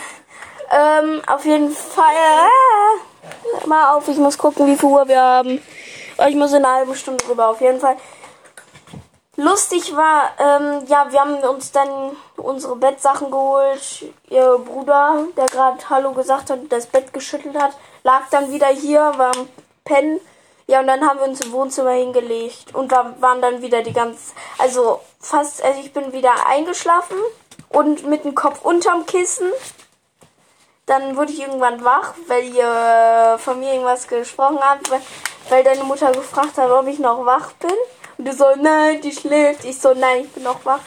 [0.70, 2.14] ähm, auf jeden Fall.
[2.14, 5.60] Äh, mal auf, ich muss gucken, wie viel Uhr wir haben.
[6.28, 7.96] Ich muss in einer halben Stunde rüber, auf jeden Fall.
[9.36, 14.04] Lustig war, ähm, ja, wir haben uns dann unsere Bettsachen geholt.
[14.30, 17.72] Ihr Bruder, der gerade Hallo gesagt hat, das Bett geschüttelt hat,
[18.04, 19.48] lag dann wieder hier, war am
[19.84, 20.20] Pennen.
[20.68, 23.92] Ja, und dann haben wir uns im Wohnzimmer hingelegt und war, waren dann wieder die
[23.92, 27.18] ganz, also fast, also ich bin wieder eingeschlafen
[27.70, 29.50] und mit dem Kopf unterm Kissen.
[30.86, 34.90] Dann wurde ich irgendwann wach, weil ihr von mir irgendwas gesprochen habt,
[35.48, 37.74] weil, deine Mutter gefragt hat, ob ich noch wach bin.
[38.18, 39.64] Und du so, nein, die schläft.
[39.64, 40.80] Ich so, nein, ich bin noch wach.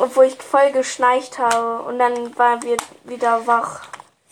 [0.00, 1.82] Obwohl ich voll geschnarcht habe.
[1.82, 3.82] Und dann waren wir wieder wach.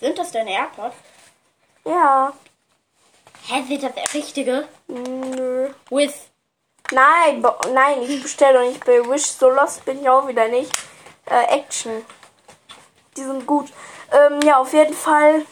[0.01, 0.97] Sind das deine AirPods?
[1.85, 2.33] Ja.
[3.47, 4.69] Hä, sind das richtige?
[4.88, 5.71] Nö.
[5.91, 6.15] With.
[6.93, 9.27] Nein, nein, ich bestelle doch nicht bei Wish.
[9.27, 10.73] So lost bin ich auch wieder nicht.
[11.27, 12.05] Äh, Action.
[13.17, 13.73] Die sind gut.
[14.12, 15.47] Ähm, ja, auf jeden Fall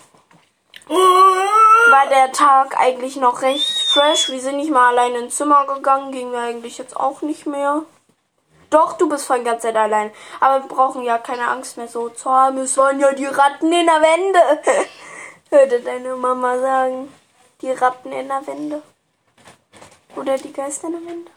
[1.89, 4.31] war der Tag eigentlich noch recht fresh.
[4.31, 6.13] Wir sind nicht mal alleine ins Zimmer gegangen.
[6.13, 7.83] Gingen wir eigentlich jetzt auch nicht mehr.
[8.71, 10.13] Doch, du bist von ganz Zeit allein.
[10.39, 12.59] Aber wir brauchen ja keine Angst mehr so zu haben.
[12.59, 14.41] Es waren ja die Ratten in der Wände.
[15.51, 17.13] Hörte deine Mama sagen.
[17.61, 18.83] Die Ratten in der Wände.
[20.17, 21.31] Oder die Geister in der Wände.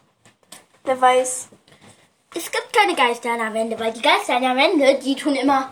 [0.83, 1.47] Wer weiß.
[2.35, 5.35] Es gibt keine Geister an der Wände, weil die Geister an der Wände, die tun
[5.35, 5.71] immer.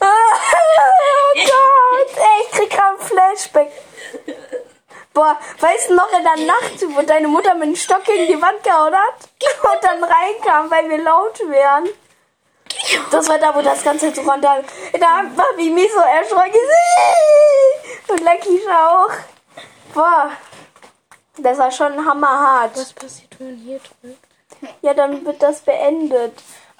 [0.00, 0.06] Oh
[2.06, 3.72] Gott, ey, ich krieg einen Flashback.
[5.12, 8.40] Boah, weißt du noch in der Nacht, wo deine Mutter mit dem Stock gegen die
[8.40, 9.14] Wand gehauen hat?
[9.62, 11.88] Und dann reinkam, weil wir laut wären.
[13.10, 14.62] Das war da, wo das ganze so randal.
[14.92, 16.52] Da war wie mich so erschrocken.
[18.08, 19.12] Und Lakisha auch.
[19.94, 20.30] Boah,
[21.38, 22.76] das war schon hammerhart.
[22.76, 24.26] Was passiert, wenn man hier drückt?
[24.82, 26.34] Ja, dann wird das beendet.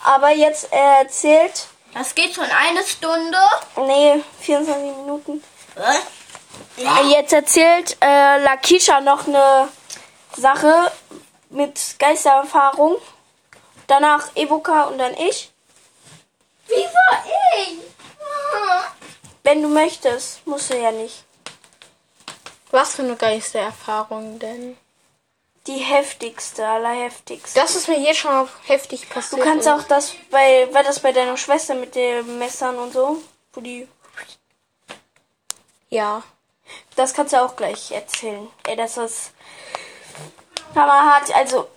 [0.05, 3.39] Aber jetzt äh, erzählt, Das geht schon eine Stunde.
[3.87, 5.43] nee, 24 Minuten.
[5.77, 6.03] Was?
[7.09, 9.69] Jetzt erzählt äh, Lakisha noch eine
[10.37, 10.93] Sache
[11.49, 12.97] mit Geistererfahrung.
[13.87, 15.51] Danach Evoka und dann ich.
[16.67, 17.25] Wie war
[17.57, 17.79] ich?
[19.43, 21.25] Wenn du möchtest, musst du ja nicht.
[22.73, 24.77] Was für eine Geistererfahrung denn?
[25.67, 27.59] Die heftigste, allerheftigste.
[27.59, 29.41] Das ist mir jetzt schon auch heftig passiert.
[29.41, 33.19] Du kannst auch das bei, war das bei deiner Schwester mit den Messern und so,
[33.53, 33.89] wo die,
[35.91, 36.23] Ja.
[36.95, 38.49] das kannst du auch gleich erzählen.
[38.67, 39.33] Ey, das ist
[40.75, 41.35] Hammer hart.
[41.35, 41.69] Also,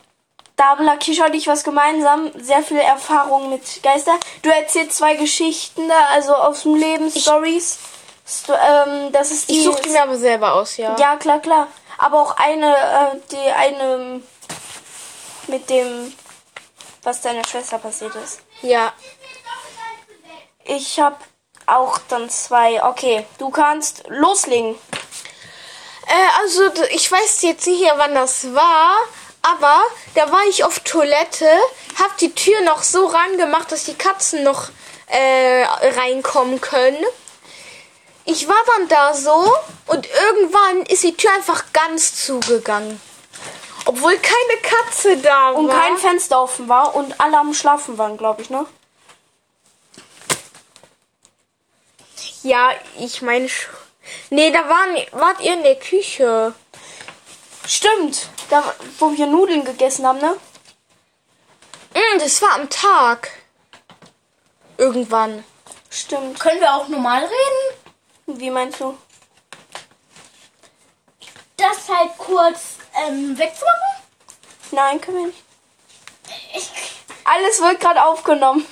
[0.56, 2.32] da haben Lakisha und ich was gemeinsam.
[2.36, 4.20] Sehr viel Erfahrung mit Geister.
[4.42, 7.80] Du erzählst zwei Geschichten da, also aus dem Leben, Stories.
[8.28, 9.58] Sto ähm, das ist die.
[9.60, 10.96] Ich suche die mir aber selber aus, ja.
[11.00, 11.68] Ja, klar, klar.
[12.00, 14.22] Aber auch eine, äh, die eine
[15.48, 16.14] mit dem,
[17.04, 18.40] was deiner Schwester passiert ist.
[18.62, 18.94] Ja.
[20.64, 21.18] Ich habe
[21.66, 22.84] auch dann zwei.
[22.84, 24.76] Okay, du kannst loslegen.
[26.08, 28.96] Äh, also, ich weiß jetzt nicht mehr, wann das war,
[29.42, 29.82] aber
[30.16, 31.50] da war ich auf Toilette,
[32.02, 34.70] hab die Tür noch so rangemacht, dass die Katzen noch
[35.08, 37.04] äh, reinkommen können.
[38.32, 39.52] Ich war dann da so
[39.88, 43.02] und irgendwann ist die Tür einfach ganz zugegangen.
[43.86, 45.82] Obwohl keine Katze da Und war.
[45.82, 48.68] kein Fenster offen war und alle am Schlafen waren, glaube ich, ne?
[52.44, 53.74] ja, ich meine schon.
[54.30, 56.54] Nee, da waren, wart ihr in der Küche.
[57.68, 58.28] Stimmt.
[58.50, 60.36] Da, wo wir Nudeln gegessen haben, ne?
[61.94, 63.32] Mm, das war am Tag.
[64.78, 65.44] Irgendwann.
[65.90, 66.40] Stimmt.
[66.40, 67.79] Können wir auch normal reden?
[68.38, 68.96] Wie meinst du?
[71.58, 74.04] Das halt kurz ähm, wegzumachen?
[74.72, 75.44] Nein, können wir nicht.
[76.56, 76.72] Ich,
[77.24, 78.66] Alles wird gerade aufgenommen.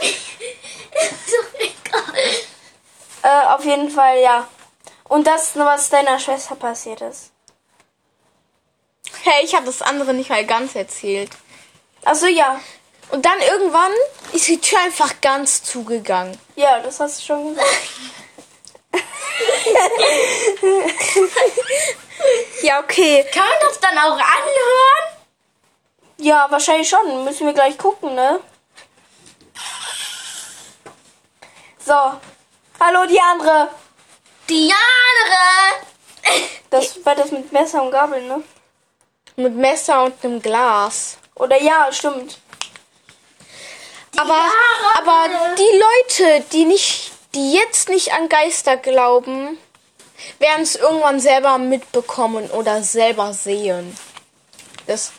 [0.00, 2.14] ist doch egal.
[3.22, 4.46] Äh, auf jeden Fall, ja.
[5.08, 7.30] Und das, was deiner Schwester passiert ist.
[9.22, 11.30] Hey, ich habe das andere nicht mal ganz erzählt.
[12.04, 12.60] Also ja.
[13.10, 13.92] Und dann irgendwann
[14.34, 16.38] ist die Tür einfach ganz zugegangen.
[16.56, 17.68] Ja, das hast du schon gesagt.
[22.62, 23.24] Ja, okay.
[23.32, 25.04] Kann man das dann auch anhören?
[26.18, 27.24] Ja, wahrscheinlich schon.
[27.24, 28.40] Müssen wir gleich gucken, ne?
[31.78, 31.94] So.
[32.80, 33.68] Hallo, die andere.
[34.48, 35.86] Die andere!
[36.70, 38.42] Das war das mit Messer und Gabel, ne?
[39.36, 41.18] Mit Messer und einem Glas.
[41.34, 42.38] Oder ja, stimmt.
[44.16, 44.40] aber,
[44.96, 49.58] aber die Leute, die nicht, die jetzt nicht an Geister glauben,
[50.38, 53.96] werden es irgendwann selber mitbekommen oder selber sehen.
[54.86, 55.12] Das,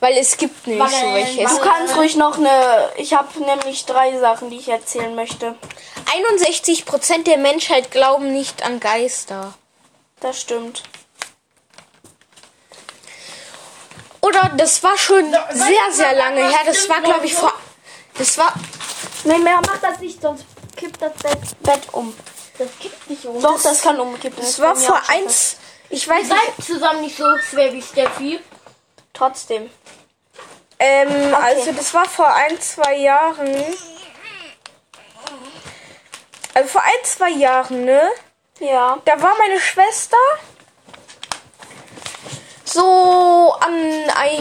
[0.00, 1.44] weil es gibt nicht so welche.
[1.44, 2.90] Du kannst ruhig noch eine.
[2.96, 5.54] Ich habe nämlich drei Sachen, die ich erzählen möchte.
[6.34, 9.54] 61% der Menschheit glauben nicht an Geister.
[10.20, 10.82] Das stimmt.
[14.20, 16.60] Oder das war schon sehr, sehr lange her.
[16.66, 17.52] Das war, glaube ich, vor.
[18.16, 18.52] Das war.
[19.24, 20.44] Nee, mehr mach das nicht, sonst
[20.84, 22.14] kippt das Bett, Bett um.
[22.58, 23.40] Das kippt nicht um.
[23.40, 24.38] Doch, das kann umkippen.
[24.38, 25.56] Das ist war vor eins.
[25.90, 26.34] Ich weiß nicht.
[26.56, 28.40] Seid zusammen nicht so schwer wie Steffi.
[29.12, 29.70] Trotzdem.
[30.78, 33.54] Ähm, also das war vor ein, zwei Jahren.
[36.52, 38.10] Also vor ein, zwei Jahren, ne?
[38.60, 38.98] Ja.
[39.04, 40.16] Da war meine Schwester
[42.64, 43.74] so an,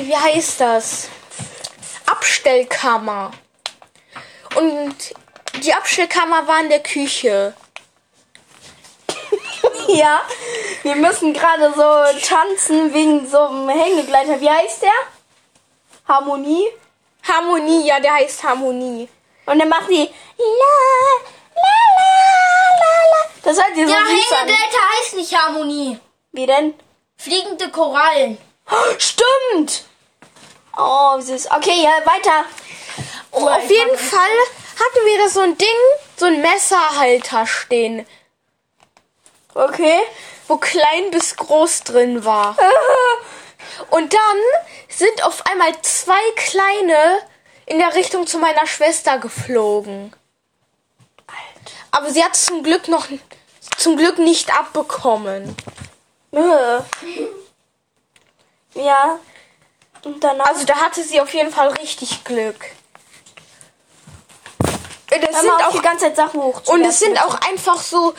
[0.02, 1.08] wie heißt das?
[2.06, 3.32] Abstellkammer.
[4.56, 5.14] Und
[5.62, 7.54] die Abstellkammer war in der Küche.
[9.88, 10.22] Ja.
[10.84, 14.40] Wir müssen gerade so tanzen wegen so einem Hängegleiter.
[14.40, 14.92] Wie heißt der?
[16.08, 16.66] Harmonie.
[17.28, 19.10] Harmonie, ja, der heißt Harmonie.
[19.46, 20.04] Und dann macht die
[20.38, 20.74] la
[21.56, 21.76] la
[22.80, 23.30] la la.
[23.44, 24.06] Das hört sich so Der.
[24.06, 26.00] Hängegleiter heißt nicht Harmonie.
[26.32, 26.74] Wie denn?
[27.18, 28.38] Fliegende Korallen.
[28.72, 29.84] Oh, stimmt.
[30.78, 31.52] Oh, süß.
[31.52, 32.46] Okay, ja, weiter.
[33.32, 34.30] Oh, auf jeden Fall
[34.76, 35.68] hatten wir da so ein Ding,
[36.18, 38.06] so ein Messerhalter stehen,
[39.54, 40.00] Okay.
[40.48, 42.58] wo klein bis groß drin war.
[43.92, 44.38] Und dann
[44.90, 47.20] sind auf einmal zwei kleine
[47.66, 50.14] in der Richtung zu meiner Schwester geflogen.
[51.92, 53.08] Aber sie hat zum Glück noch
[53.78, 55.56] zum Glück nicht abbekommen.
[56.32, 56.80] Äh.
[58.74, 59.20] Ja.
[60.40, 62.66] Also da hatte sie auf jeden Fall richtig Glück.
[65.22, 66.82] Das sind auch die ganze Zeit Sachen hochzuwerfen.
[66.84, 68.14] und es sind auch einfach so.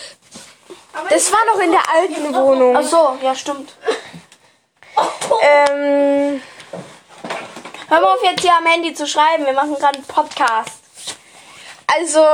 [1.11, 2.76] Das war noch in der alten Wohnung.
[2.76, 3.72] Ach so, ja, stimmt.
[5.42, 6.40] Ähm,
[7.88, 9.44] Hör mal auf, jetzt hier am Handy zu schreiben.
[9.44, 10.70] Wir machen gerade einen Podcast.
[11.87, 12.24] also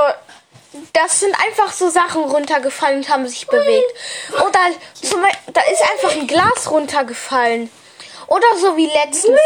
[0.92, 3.92] das sind einfach so Sachen runtergefallen und haben sich bewegt.
[4.34, 4.60] Oder
[4.94, 7.70] zum Beispiel, da ist einfach ein Glas runtergefallen.
[8.26, 9.40] Oder so wie letztens.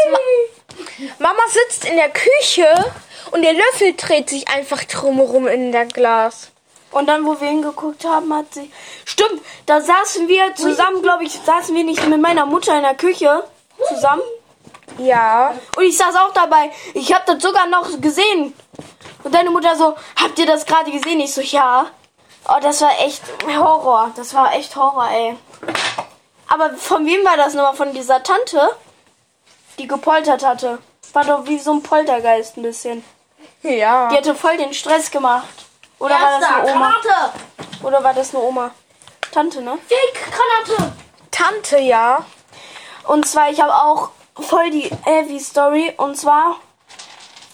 [1.19, 2.93] Ma Mama sitzt in der Küche
[3.31, 6.51] und der Löffel dreht sich einfach drumherum in der Glas.
[6.91, 8.71] Und dann, wo wir hingeguckt haben, hat sie.
[9.03, 12.95] Stimmt, da saßen wir zusammen, glaube ich, saßen wir nicht mit meiner Mutter in der
[12.95, 13.43] Küche.
[13.89, 14.21] zusammen.
[14.97, 15.53] Ja.
[15.75, 16.71] Und ich saß auch dabei.
[16.93, 18.53] Ich habe das sogar noch gesehen.
[19.23, 21.19] Und deine Mutter so, habt ihr das gerade gesehen?
[21.19, 21.87] Ich so, ja.
[22.47, 24.11] Oh, das war echt Horror.
[24.15, 25.35] Das war echt Horror, ey.
[26.47, 27.75] Aber von wem war das nochmal?
[27.75, 28.69] Von dieser Tante,
[29.77, 30.79] die gepoltert hatte.
[31.13, 33.03] War doch wie so ein Poltergeist ein bisschen.
[33.61, 34.09] Ja.
[34.09, 35.47] Die hatte voll den Stress gemacht.
[35.99, 36.95] Oder war das Erster, eine Oma?
[37.01, 37.39] Granate.
[37.83, 38.71] Oder war das eine Oma?
[39.31, 39.77] Tante, ne?
[39.87, 40.93] Fake-Granate.
[41.31, 42.25] Tante, ja.
[43.05, 44.09] Und zwar, ich habe auch
[44.39, 45.93] voll die Heavy Story.
[45.97, 46.57] Und zwar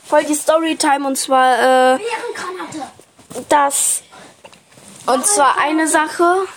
[0.07, 1.07] voll die Storytime.
[1.07, 1.99] Und zwar, äh,
[3.49, 4.03] das.
[5.05, 6.47] Und zwar eine Sache.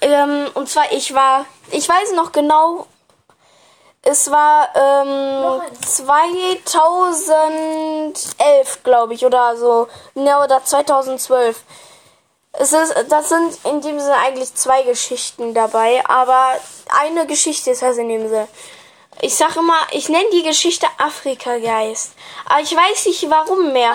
[0.00, 1.44] Ähm, und zwar, ich war.
[1.70, 2.86] Ich weiß noch genau.
[4.10, 9.86] Es war ähm, 2011, glaube ich, oder so.
[10.14, 11.60] Ne, oder 2012.
[12.52, 16.58] Es ist, das sind in dem Sinne eigentlich zwei Geschichten dabei, aber
[17.02, 18.48] eine Geschichte ist das in dem Sinne.
[19.20, 22.12] Ich sag immer, ich nenne die Geschichte Afrika-Geist.
[22.46, 23.94] Aber ich weiß nicht warum mehr.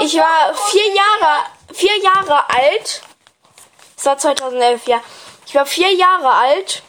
[0.00, 3.00] Ich war vier Jahre, vier Jahre alt.
[3.96, 5.00] Es war 2011, ja.
[5.46, 6.82] Ich war vier Jahre alt.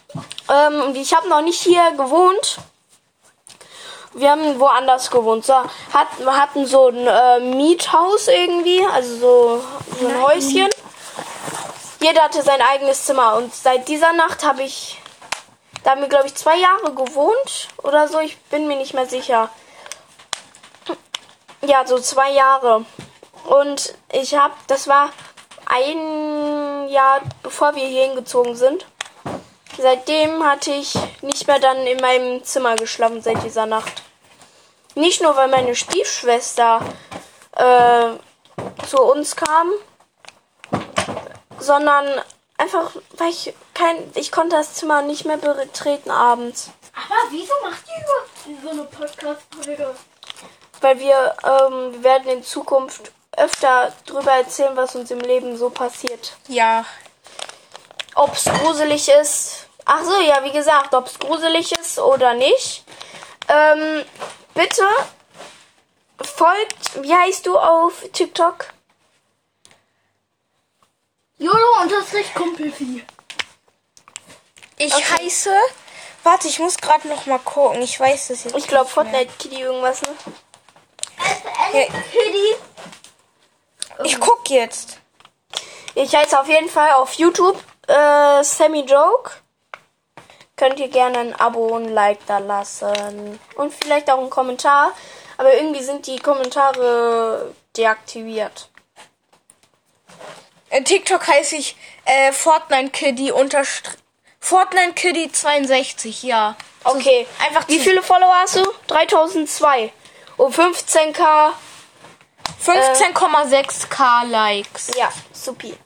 [0.48, 2.58] Ähm, ich habe noch nicht hier gewohnt.
[4.14, 5.44] Wir haben woanders gewohnt.
[5.44, 9.64] So, hat, wir hatten so ein äh, Miethaus irgendwie, also so,
[10.00, 10.70] so ein Häuschen.
[12.00, 13.36] Jeder hatte sein eigenes Zimmer.
[13.36, 15.00] Und seit dieser Nacht habe ich,
[15.84, 18.18] da haben wir glaube ich zwei Jahre gewohnt oder so.
[18.20, 19.50] Ich bin mir nicht mehr sicher.
[21.60, 22.84] Ja, so zwei Jahre.
[23.44, 25.10] Und ich habe, das war
[25.66, 28.86] ein Jahr bevor wir hier hingezogen sind.
[29.80, 34.02] Seitdem hatte ich nicht mehr dann in meinem Zimmer geschlafen seit dieser Nacht.
[34.94, 36.80] Nicht nur, weil meine Stiefschwester
[37.56, 38.10] äh,
[38.86, 39.70] zu uns kam,
[41.60, 42.06] sondern
[42.56, 47.84] einfach, weil ich kein, ich konnte das Zimmer nicht mehr betreten abends, Aber wieso macht
[47.86, 49.94] ihr überhaupt so eine Podcast-Folge?
[50.80, 55.70] weil wir, ähm, wir werden in Zukunft öfter drüber erzählen, was uns im Leben so
[55.70, 56.36] passiert.
[56.48, 56.84] Ja.
[58.14, 59.67] Ob es gruselig ist.
[59.90, 62.84] Ach so, ja, wie gesagt, ob es gruselig ist oder nicht.
[63.48, 64.04] Ähm,
[64.52, 64.86] bitte
[66.22, 68.66] folgt, wie heißt du auf TikTok?
[71.38, 73.02] YOLO unterstrich Kumpelvieh.
[74.76, 75.56] Ich heiße.
[76.22, 77.80] Warte, ich muss gerade noch mal gucken.
[77.80, 78.56] Ich weiß das jetzt.
[78.58, 78.90] Ich glaube.
[78.90, 80.10] Fortnite Kitty irgendwas, ne?
[81.72, 81.84] Ja.
[81.86, 82.56] Kitty.
[84.04, 84.98] Ich guck jetzt.
[85.94, 89.30] Ich heiße auf jeden Fall auf YouTube äh, Sammy Joke.
[90.58, 93.38] Könnt ihr gerne ein Abo und ein Like da lassen.
[93.54, 94.92] Und vielleicht auch einen Kommentar.
[95.36, 98.68] Aber irgendwie sind die Kommentare deaktiviert.
[100.70, 103.98] In TikTok heiße ich äh, Fortnite unterstrich.
[104.40, 106.56] Fortnite Kitty 62, ja.
[106.84, 108.64] Okay, einfach Wie viele Follower hast du?
[108.88, 109.92] 3002.
[110.36, 111.50] Und 15k.
[112.64, 114.90] 15,6k Likes.
[114.96, 115.76] Ja, supi.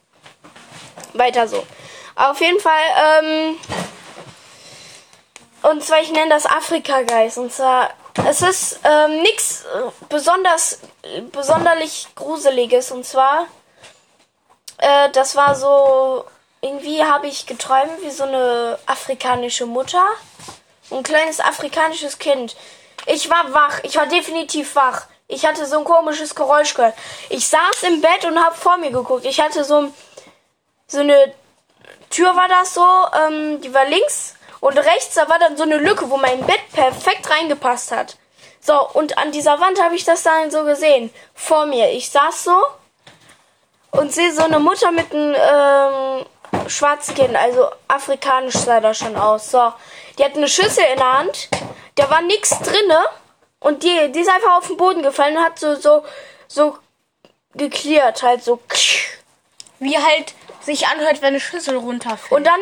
[1.12, 1.66] Weiter so.
[2.14, 3.58] Auf jeden Fall, ähm.
[5.62, 7.38] Und zwar, ich nenne das Afrika-Geist.
[7.38, 7.90] Und zwar,
[8.26, 9.64] es ist ähm, nichts
[10.08, 10.80] besonders,
[11.30, 12.90] besonderlich Gruseliges.
[12.90, 13.46] Und zwar,
[14.78, 16.24] äh, das war so,
[16.60, 20.04] irgendwie habe ich geträumt wie so eine afrikanische Mutter.
[20.90, 22.56] Ein kleines afrikanisches Kind.
[23.06, 23.80] Ich war wach.
[23.84, 25.06] Ich war definitiv wach.
[25.28, 26.94] Ich hatte so ein komisches Geräusch gehört.
[27.30, 29.24] Ich saß im Bett und habe vor mir geguckt.
[29.24, 29.90] Ich hatte so,
[30.86, 31.32] so eine
[32.10, 32.86] Tür war das so,
[33.26, 36.60] ähm, die war links und rechts, da war dann so eine Lücke, wo mein Bett
[36.72, 38.16] perfekt reingepasst hat.
[38.60, 41.12] So, und an dieser Wand habe ich das dann so gesehen.
[41.34, 41.90] Vor mir.
[41.90, 42.62] Ich saß so
[43.90, 49.16] und sehe so eine Mutter mit einem ähm, schwarzen Kind, also afrikanisch sah das schon
[49.16, 49.50] aus.
[49.50, 49.72] So,
[50.16, 51.48] die hat eine Schüssel in der Hand,
[51.96, 53.00] da war nichts drinne
[53.58, 56.04] und die, die ist einfach auf den Boden gefallen und hat so so
[56.46, 56.78] so
[57.54, 58.60] geklärt, halt so.
[59.80, 62.30] Wie halt sich anhört, wenn eine Schüssel runterfällt.
[62.30, 62.60] Und dann,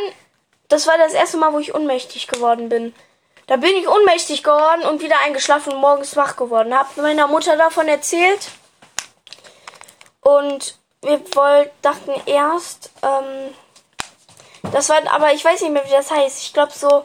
[0.71, 2.95] das war das erste Mal, wo ich ohnmächtig geworden bin.
[3.47, 6.73] Da bin ich ohnmächtig geworden und wieder eingeschlafen und morgens wach geworden.
[6.73, 8.49] Hab meiner Mutter davon erzählt.
[10.21, 13.55] Und wir wollten, dachten erst, ähm,
[14.73, 16.43] das war, aber ich weiß nicht mehr, wie das heißt.
[16.43, 17.05] Ich glaube so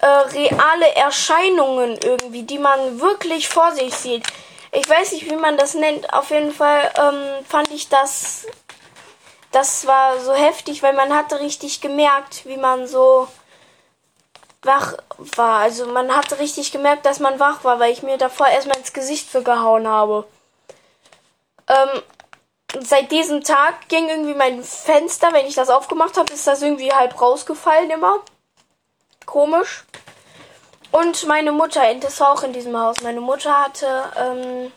[0.00, 4.24] äh, reale Erscheinungen irgendwie, die man wirklich vor sich sieht.
[4.72, 6.12] Ich weiß nicht, wie man das nennt.
[6.14, 8.46] Auf jeden Fall ähm, fand ich das
[9.52, 13.28] das war so heftig, weil man hatte richtig gemerkt, wie man so
[14.62, 15.60] wach war.
[15.60, 18.92] Also man hatte richtig gemerkt, dass man wach war, weil ich mir davor erstmal ins
[18.92, 20.26] Gesicht so gehauen habe.
[21.68, 22.02] Ähm,
[22.80, 26.92] seit diesem Tag ging irgendwie mein Fenster, wenn ich das aufgemacht habe, ist das irgendwie
[26.92, 28.20] halb rausgefallen immer.
[29.24, 29.84] Komisch.
[30.92, 33.00] Und meine Mutter, das war auch in diesem Haus.
[33.02, 34.72] Meine Mutter hatte, ähm,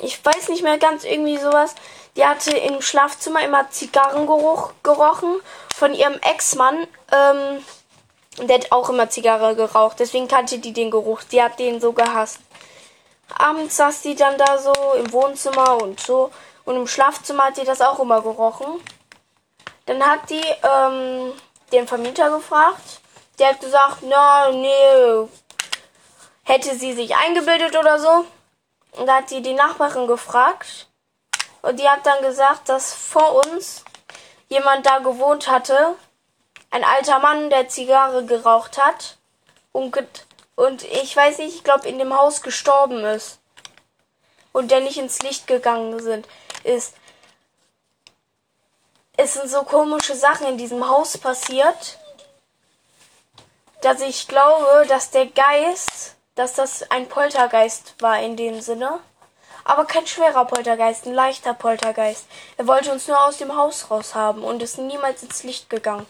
[0.00, 1.74] ich weiß nicht mehr ganz irgendwie sowas.
[2.16, 5.40] Die hatte im Schlafzimmer immer Zigarrengeruch gerochen
[5.74, 6.86] von ihrem Ex-Mann.
[7.10, 7.64] Ähm,
[8.46, 9.98] der hat auch immer Zigarre geraucht.
[9.98, 11.22] Deswegen kannte die den Geruch.
[11.24, 12.38] Die hat den so gehasst.
[13.36, 16.30] Abends saß die dann da so im Wohnzimmer und so.
[16.64, 18.80] Und im Schlafzimmer hat die das auch immer gerochen.
[19.86, 21.32] Dann hat die ähm,
[21.72, 23.00] den Vermieter gefragt.
[23.38, 25.28] Der hat gesagt, na, nee,
[26.44, 28.24] hätte sie sich eingebildet oder so.
[28.92, 30.86] Und da hat sie die Nachbarin gefragt.
[31.64, 33.86] Und die hat dann gesagt, dass vor uns
[34.48, 35.96] jemand da gewohnt hatte.
[36.70, 39.16] Ein alter Mann, der Zigarre geraucht hat.
[39.72, 39.96] Und,
[40.56, 43.38] und ich weiß nicht, ich glaube, in dem Haus gestorben ist.
[44.52, 46.28] Und der nicht ins Licht gegangen sind,
[46.64, 46.96] ist.
[49.16, 51.98] Es sind so komische Sachen in diesem Haus passiert,
[53.80, 59.00] dass ich glaube, dass der Geist, dass das ein Poltergeist war in dem Sinne.
[59.64, 62.26] Aber kein schwerer Poltergeist, ein leichter Poltergeist.
[62.58, 66.06] Er wollte uns nur aus dem Haus raus haben und ist niemals ins Licht gegangen.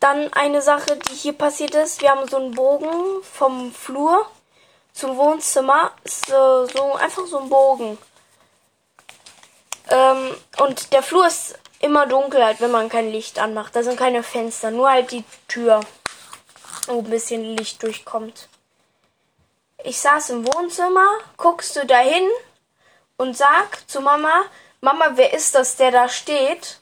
[0.00, 2.00] Dann eine Sache, die hier passiert ist.
[2.00, 4.26] Wir haben so einen Bogen vom Flur
[4.94, 5.92] zum Wohnzimmer.
[6.04, 7.98] So, so einfach so ein Bogen.
[9.90, 13.76] Ähm, und der Flur ist immer dunkel, halt, wenn man kein Licht anmacht.
[13.76, 15.80] Da sind keine Fenster, nur halt die Tür,
[16.86, 18.48] wo ein bisschen Licht durchkommt.
[19.84, 21.06] Ich saß im Wohnzimmer,
[21.36, 22.28] guckst du dahin
[23.16, 24.42] und sag zu Mama,
[24.80, 26.80] Mama, wer ist das, der da steht?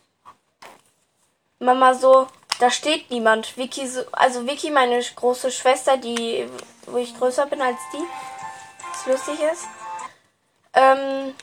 [1.59, 2.29] Mama so,
[2.61, 3.57] da steht niemand.
[3.57, 6.49] Vicky, so, also Vicky, meine große Schwester, die,
[6.87, 8.05] wo ich größer bin als die,
[8.91, 9.65] was lustig ist,
[10.75, 11.35] ähm,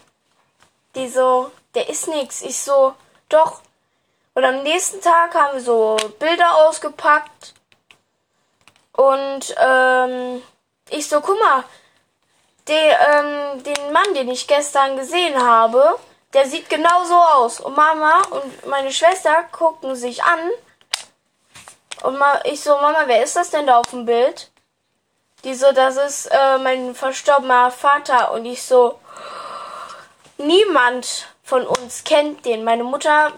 [0.95, 2.41] die so, der ist nix.
[2.41, 2.95] Ich so,
[3.30, 3.62] doch.
[4.34, 7.53] Und am nächsten Tag haben wir so Bilder ausgepackt.
[8.93, 10.41] Und ähm,
[10.90, 11.64] ich so, guck mal,
[12.68, 15.98] den, ähm, den Mann, den ich gestern gesehen habe,
[16.34, 17.60] der sieht genau so aus.
[17.60, 20.52] Und Mama und meine Schwester gucken sich an.
[22.04, 24.52] Und ich so, Mama, wer ist das denn da auf dem Bild?
[25.44, 28.32] Die so, das ist äh, mein verstorbener Vater.
[28.32, 29.00] Und ich so,
[30.38, 32.64] niemand von uns kennt den.
[32.64, 33.32] Meine Mutter,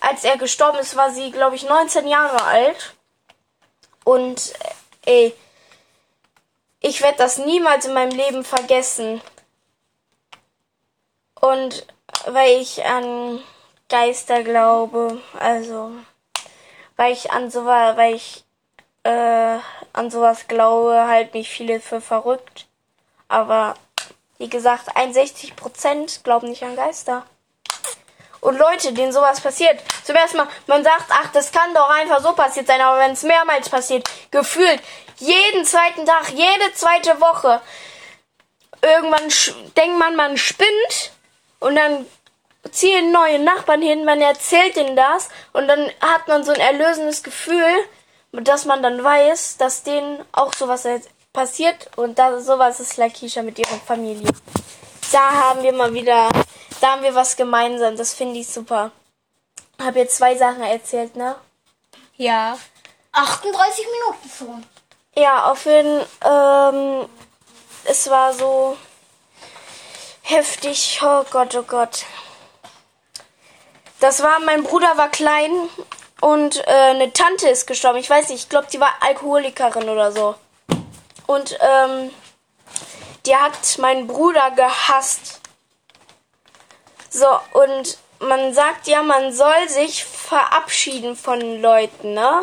[0.00, 2.94] als er gestorben ist, war sie, glaube ich, 19 Jahre alt.
[4.04, 4.52] Und
[5.04, 5.36] äh, ey,
[6.82, 9.20] ich werde das niemals in meinem Leben vergessen.
[11.40, 11.86] Und
[12.26, 13.40] weil ich an
[13.88, 15.92] Geister glaube, also
[16.96, 18.44] weil ich an sowas, weil ich
[19.04, 19.58] äh,
[19.92, 22.66] an sowas glaube, halt mich viele für verrückt.
[23.28, 23.74] Aber
[24.38, 27.24] wie gesagt, 61% glauben nicht an Geister.
[28.42, 32.20] Und Leute, denen sowas passiert, zum ersten Mal, man sagt, ach, das kann doch einfach
[32.20, 34.80] so passiert sein, aber wenn es mehrmals passiert, gefühlt,
[35.18, 37.60] jeden zweiten Tag, jede zweite Woche,
[38.82, 39.28] irgendwann
[39.76, 41.12] denkt man, man spinnt
[41.60, 42.04] und dann
[42.72, 47.22] ziehen neue Nachbarn hin, man erzählt ihnen das und dann hat man so ein erlösendes
[47.22, 47.64] Gefühl,
[48.32, 50.84] dass man dann weiß, dass denen auch sowas
[51.32, 54.28] passiert und da, sowas ist Lakisha mit ihrer Familie.
[55.12, 56.28] Da haben wir mal wieder,
[56.82, 57.96] da haben wir was gemeinsam.
[57.96, 58.90] Das finde ich super.
[59.80, 61.36] Hab jetzt zwei Sachen erzählt, ne?
[62.16, 62.58] Ja.
[63.12, 64.66] 38 Minuten schon.
[65.14, 67.08] Ja, auf jeden ähm,
[67.84, 68.76] es war so
[70.22, 71.00] heftig.
[71.02, 72.04] Oh Gott, oh Gott.
[74.00, 75.52] Das war, mein Bruder war klein
[76.20, 77.98] und äh, eine Tante ist gestorben.
[77.98, 80.34] Ich weiß nicht, ich glaube, die war Alkoholikerin oder so.
[81.26, 82.10] Und ähm,
[83.26, 85.41] die hat meinen Bruder gehasst.
[87.14, 92.40] So, und man sagt ja, man soll sich verabschieden von Leuten, ne?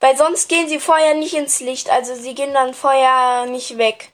[0.00, 4.12] Weil sonst gehen sie vorher nicht ins Licht, also sie gehen dann vorher nicht weg.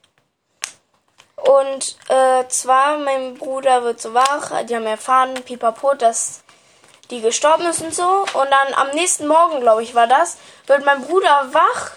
[1.37, 6.43] Und äh, zwar, mein Bruder wird so wach, die haben erfahren, pipapo, dass
[7.11, 8.25] die gestorben ist und so.
[8.33, 11.93] Und dann am nächsten Morgen, glaube ich, war das, wird mein Bruder wach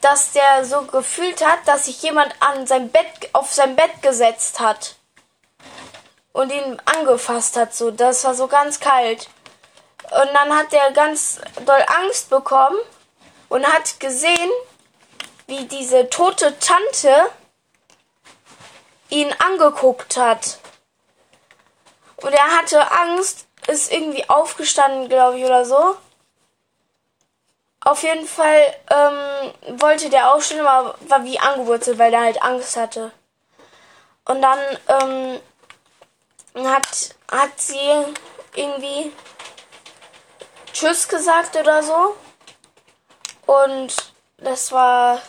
[0.00, 4.60] dass der so gefühlt hat, dass sich jemand an sein Bett, auf sein Bett gesetzt
[4.60, 4.96] hat.
[6.32, 7.90] Und ihn angefasst hat, so.
[7.90, 9.28] Das war so ganz kalt.
[10.04, 12.78] Und dann hat er ganz doll Angst bekommen
[13.48, 14.50] und hat gesehen,
[15.46, 17.30] wie diese tote Tante
[19.08, 20.58] ihn angeguckt hat.
[22.16, 25.96] Und er hatte Angst, ist irgendwie aufgestanden, glaube ich, oder so
[27.80, 32.76] auf jeden Fall ähm, wollte der aufstehen, aber war wie angewurzelt, weil der halt Angst
[32.76, 33.10] hatte.
[34.26, 34.58] Und dann
[34.88, 35.40] ähm,
[36.54, 37.78] hat, hat sie
[38.54, 39.12] irgendwie
[40.72, 42.16] Tschüss gesagt oder so.
[43.46, 43.94] Und
[44.38, 45.20] das war,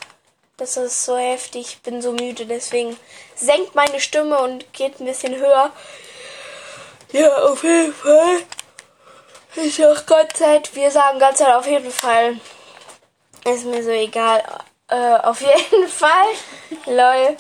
[0.58, 2.98] das ist so heftig, ich bin so müde, deswegen
[3.36, 5.72] senkt meine Stimme und geht ein bisschen höher.
[7.12, 8.44] Ja, auf jeden Fall.
[9.56, 10.74] Ist auch Gott Zeit.
[10.76, 12.40] Wir sagen Gott sei Dank auf jeden Fall.
[13.44, 14.42] Ist mir so egal.
[14.88, 16.28] Äh, auf jeden Fall.
[16.86, 17.36] Lol.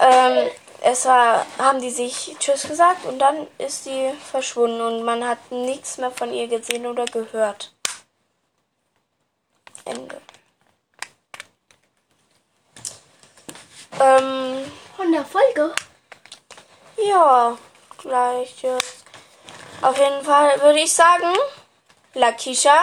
[0.00, 5.26] Ähm, es war, haben die sich Tschüss gesagt und dann ist sie verschwunden und man
[5.26, 7.72] hat nichts mehr von ihr gesehen oder gehört.
[9.84, 10.20] Ende.
[14.00, 15.74] Ähm, Von der Folge.
[16.96, 17.56] ja,
[17.98, 19.04] gleich jetzt.
[19.82, 21.34] Auf jeden Fall würde ich sagen,
[22.14, 22.78] Lakisha.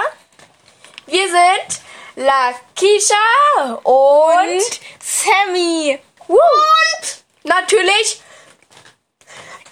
[1.06, 1.82] Wir sind
[2.16, 6.00] Lakisha und, Und Sammy.
[6.28, 8.22] und natürlich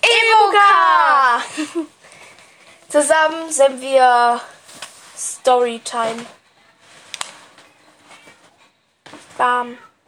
[0.02, 1.44] Evoka.
[2.90, 4.40] Zusammen sind wir
[5.18, 6.26] Storytime.
[9.38, 9.78] Bam.